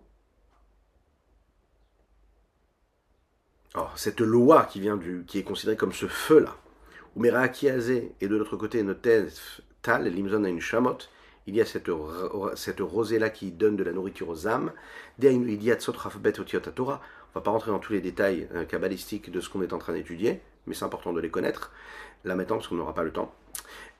[3.73, 6.55] Alors, cette loi qui vient du, qui est considérée comme ce feu-là,
[7.47, 11.09] Kiazé, et de l'autre côté, Notef Tal, Limzon une chamotte,
[11.47, 11.89] il y a cette,
[12.55, 14.71] cette rosée-là qui donne de la nourriture aux âmes.
[15.19, 15.25] Il
[15.63, 17.01] y a Torah.
[17.35, 19.79] On va pas rentrer dans tous les détails euh, kabbalistiques de ce qu'on est en
[19.79, 21.71] train d'étudier, mais c'est important de les connaître,
[22.23, 23.33] là maintenant, parce qu'on n'aura pas le temps.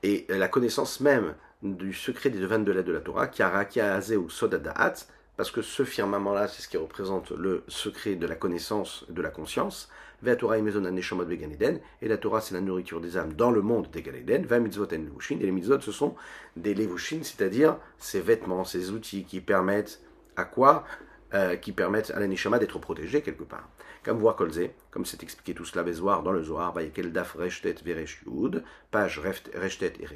[0.04, 4.93] Et la connaissance même du secret des 22 lettres de la Torah, Kiarakia ou Sodadaat,
[5.38, 9.30] parce que ce firmament-là, c'est ce qui représente le secret de la connaissance, de la
[9.30, 9.89] conscience.
[10.38, 14.45] Torah et la Torah, c'est la nourriture des âmes dans le monde des Ganeden.
[14.45, 14.97] Va mitzvot et
[15.38, 16.16] les mitzvot, ce sont
[16.55, 20.01] des levushin, c'est-à-dire ces vêtements, ces outils qui permettent
[20.36, 20.86] à quoi?
[21.34, 22.28] Euh, Qui permettent à la
[22.59, 23.68] d'être protégée quelque part.
[24.04, 27.76] Comme voir Kolze, comme c'est expliqué tout cela Bézoar dans le Zohar, quel Daf Reshtet
[27.86, 30.08] Vereshiud, page Reshtet et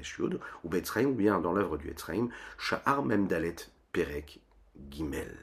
[0.63, 2.27] ou Betzraim, ou bien dans l'œuvre du Etzraim,
[2.57, 3.55] Sha'ar Memdalet
[3.93, 4.41] Perek
[4.91, 5.37] Gimel.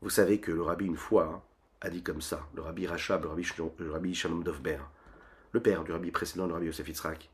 [0.00, 1.44] Vous savez que le rabbi, une fois,
[1.82, 3.28] a dit comme ça, le rabbi Rachab, le
[3.90, 4.78] rabbi, le Shalom Dovber,
[5.52, 7.28] le père du rabbi précédent, le rabbi Yosef Yitzhak.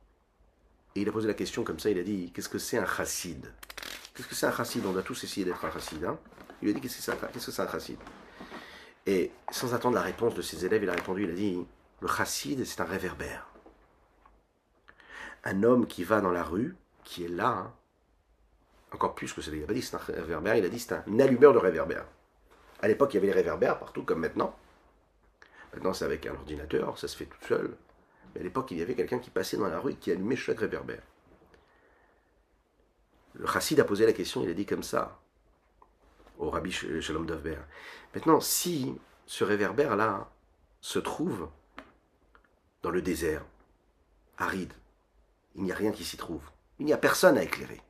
[0.96, 2.86] Et il a posé la question comme ça, il a dit Qu'est-ce que c'est un
[2.86, 3.46] chassid?
[4.14, 4.84] Qu'est-ce que c'est un chassid?
[4.86, 6.04] On doit tous essayer d'être un chassid.
[6.04, 6.18] Hein
[6.62, 7.98] il a dit Qu'est-ce que c'est un chassid?
[9.07, 11.66] Et sans attendre la réponse de ses élèves, il a répondu, il a dit,
[12.00, 13.48] le chassid, c'est un réverbère.
[15.44, 16.74] Un homme qui va dans la rue,
[17.05, 17.72] qui est là, hein,
[18.92, 21.18] encore plus que ce qu'il pas dit, c'est un réverbère, il a dit, c'est un
[21.18, 22.07] allumeur de réverbère.
[22.80, 24.57] À l'époque, il y avait les réverbères partout, comme maintenant.
[25.74, 27.76] Maintenant, c'est avec un ordinateur, ça se fait tout seul.
[28.34, 30.36] Mais à l'époque, il y avait quelqu'un qui passait dans la rue et qui allumait
[30.36, 31.02] chaque réverbère.
[33.34, 35.18] Le chassid a posé la question, il a dit comme ça
[36.39, 37.59] au rabbi Shalom Dovber.
[38.14, 38.95] Maintenant, si
[39.26, 40.28] ce réverbère-là
[40.80, 41.49] se trouve
[42.82, 43.45] dans le désert,
[44.39, 44.72] aride,
[45.55, 46.43] il n'y a rien qui s'y trouve.
[46.78, 47.80] Il n'y a personne à éclairer.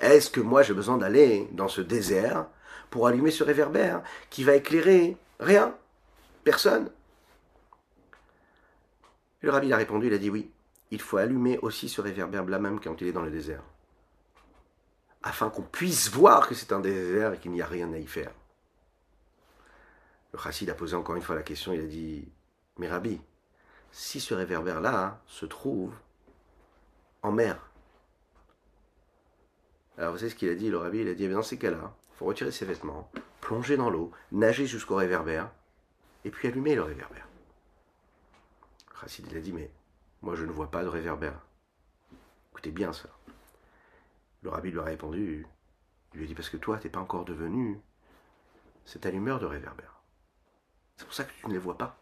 [0.00, 2.46] Est-ce que moi j'ai besoin d'aller dans ce désert
[2.88, 5.74] pour allumer ce réverbère qui va éclairer rien
[6.42, 6.90] Personne?
[9.42, 10.50] Le rabbi a répondu, il a dit oui,
[10.90, 13.62] il faut allumer aussi ce réverbère-là même quand il est dans le désert
[15.22, 18.06] afin qu'on puisse voir que c'est un désert et qu'il n'y a rien à y
[18.06, 18.32] faire.
[20.32, 22.28] Le chassid a posé encore une fois la question, il a dit,
[22.78, 23.20] mais Rabbi,
[23.90, 25.92] si ce réverbère-là se trouve
[27.22, 27.70] en mer,
[29.98, 31.58] alors vous savez ce qu'il a dit, le Rabbi, il a dit, eh dans ces
[31.58, 33.10] cas-là, il faut retirer ses vêtements,
[33.40, 35.50] plonger dans l'eau, nager jusqu'au réverbère,
[36.24, 37.26] et puis allumer le réverbère.
[38.92, 39.70] Le chassid, il a dit, mais
[40.22, 41.40] moi je ne vois pas de réverbère.
[42.52, 43.08] Écoutez bien ça.
[44.42, 45.46] Le rabbi lui a répondu,
[46.12, 47.80] il lui a dit parce que toi, tu n'es pas encore devenu
[48.84, 50.00] cette allumeur de réverbère.
[50.96, 51.98] C'est pour ça que tu ne les vois pas.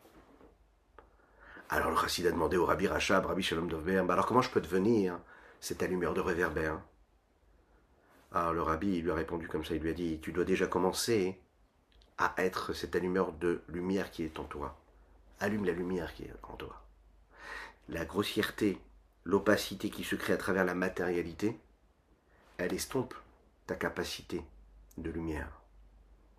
[1.69, 4.51] Alors le chassid a demandé au rabbi Rachab, rabbi Shalom Dovber, bah alors comment je
[4.51, 5.19] peux devenir
[5.61, 6.81] cette allumeur de réverbère?
[8.33, 10.67] Alors le rabbi lui a répondu comme ça, il lui a dit, tu dois déjà
[10.67, 11.41] commencer
[12.17, 14.79] à être cette allumeur de lumière qui est en toi.
[15.41, 16.83] Allume la lumière qui est en toi.
[17.89, 18.81] La grossièreté,
[19.25, 21.61] l'opacité qui se crée à travers la matérialité,
[22.59, 23.15] elle estompe
[23.67, 24.43] ta capacité
[24.99, 25.49] de lumière.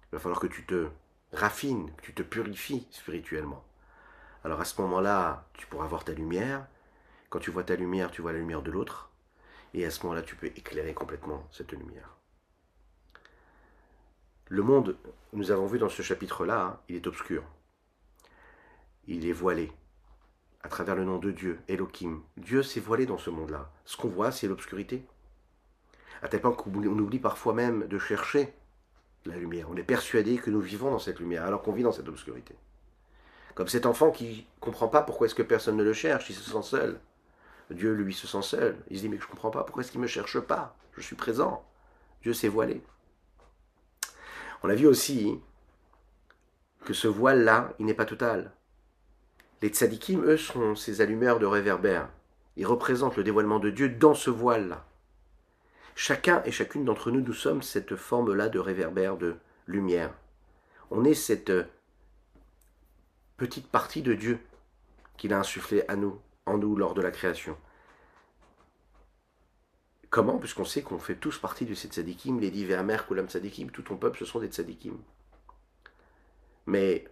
[0.03, 0.89] Il va falloir que tu te
[1.31, 3.63] raffines, que tu te purifies spirituellement.
[4.43, 6.67] Alors à ce moment-là, tu pourras voir ta lumière.
[7.29, 9.09] Quand tu vois ta lumière, tu vois la lumière de l'autre.
[9.73, 12.15] Et à ce moment-là, tu peux éclairer complètement cette lumière.
[14.47, 14.97] Le monde,
[15.31, 17.43] nous avons vu dans ce chapitre-là, hein, il est obscur.
[19.07, 19.71] Il est voilé
[20.63, 22.23] à travers le nom de Dieu, Elohim.
[22.35, 23.71] Dieu s'est voilé dans ce monde-là.
[23.85, 25.05] Ce qu'on voit, c'est l'obscurité
[26.21, 28.53] à tel point qu'on oublie parfois même de chercher
[29.25, 29.67] la lumière.
[29.69, 32.55] On est persuadé que nous vivons dans cette lumière, alors qu'on vit dans cette obscurité.
[33.55, 36.35] Comme cet enfant qui ne comprend pas pourquoi est-ce que personne ne le cherche, il
[36.35, 36.99] se sent seul.
[37.71, 38.77] Dieu, lui, se sent seul.
[38.89, 40.75] Il se dit, mais je ne comprends pas, pourquoi est-ce qu'il ne me cherche pas?
[40.93, 41.63] Je suis présent.
[42.21, 42.81] Dieu s'est voilé.
[44.63, 45.39] On a vu aussi
[46.83, 48.51] que ce voile-là, il n'est pas total.
[49.61, 52.09] Les tzadikim, eux, sont ces allumeurs de réverbères.
[52.55, 54.85] Ils représentent le dévoilement de Dieu dans ce voile-là.
[56.01, 59.35] Chacun et chacune d'entre nous, nous sommes cette forme-là de réverbère, de
[59.67, 60.13] lumière.
[60.91, 61.51] On est cette
[63.35, 64.39] petite partie de Dieu
[65.17, 67.57] qu'il a insufflé à nous, en nous, lors de la création.
[70.09, 70.37] Comment?
[70.37, 73.81] Puisqu'on sait qu'on fait tous partie de ces tzadikim, les divers mères, Kulam tzadikim, tout
[73.81, 74.97] ton peuple, ce sont des tzadikim.
[76.65, 77.09] Mais,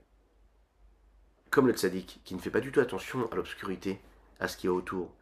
[1.49, 3.99] comme le tzadik, qui ne fait pas du tout attention à l'obscurité,
[4.39, 5.13] à ce qui est autour,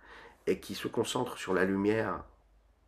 [0.45, 2.23] et qui se concentre sur la lumière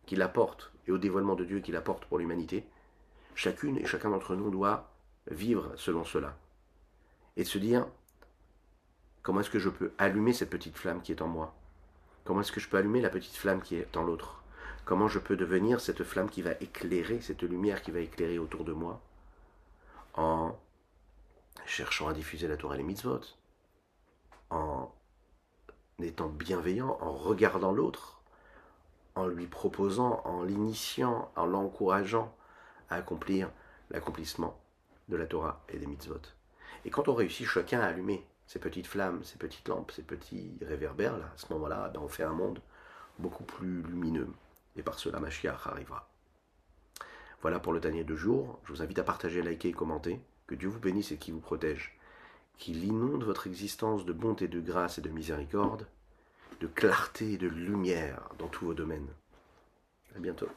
[0.08, 2.66] qu'il apporte et au dévoilement de Dieu qu'il apporte pour l'humanité,
[3.36, 4.90] chacune et chacun d'entre nous doit
[5.30, 6.36] vivre selon cela.
[7.36, 7.86] Et se dire,
[9.22, 11.54] comment est-ce que je peux allumer cette petite flamme qui est en moi?
[12.24, 14.42] Comment est-ce que je peux allumer la petite flamme qui est en l'autre?
[14.86, 18.64] Comment je peux devenir cette flamme qui va éclairer, cette lumière qui va éclairer autour
[18.64, 19.02] de moi
[20.14, 20.58] en
[21.66, 23.22] cherchant à diffuser la Torah et les mitzvot,
[24.50, 24.92] en
[26.00, 28.17] étant bienveillant, en regardant l'autre,
[29.18, 32.34] en lui proposant, en l'initiant, en l'encourageant
[32.90, 33.50] à accomplir
[33.90, 34.60] l'accomplissement
[35.10, 36.22] de la Torah et des mitzvot.
[36.86, 40.58] Et quand on réussit chacun à allumer ces petites flammes, ces petites lampes, ces petits
[40.62, 42.62] réverbères, à ce moment-là, ben, on fait un monde
[43.20, 44.30] beaucoup plus lumineux
[44.76, 46.08] et par cela Mashiach arrivera.
[47.42, 48.60] Voilà pour le dernier de jour.
[48.66, 50.22] Je vous invite à partager, liker et commenter.
[50.46, 51.98] Que Dieu vous bénisse et qu'il vous protège.
[52.58, 55.88] Qu'il inonde votre existence de bonté, de grâce et de miséricorde,
[56.60, 59.08] de clarté et de lumière dans tous vos domaines.
[60.16, 60.50] À bientôt.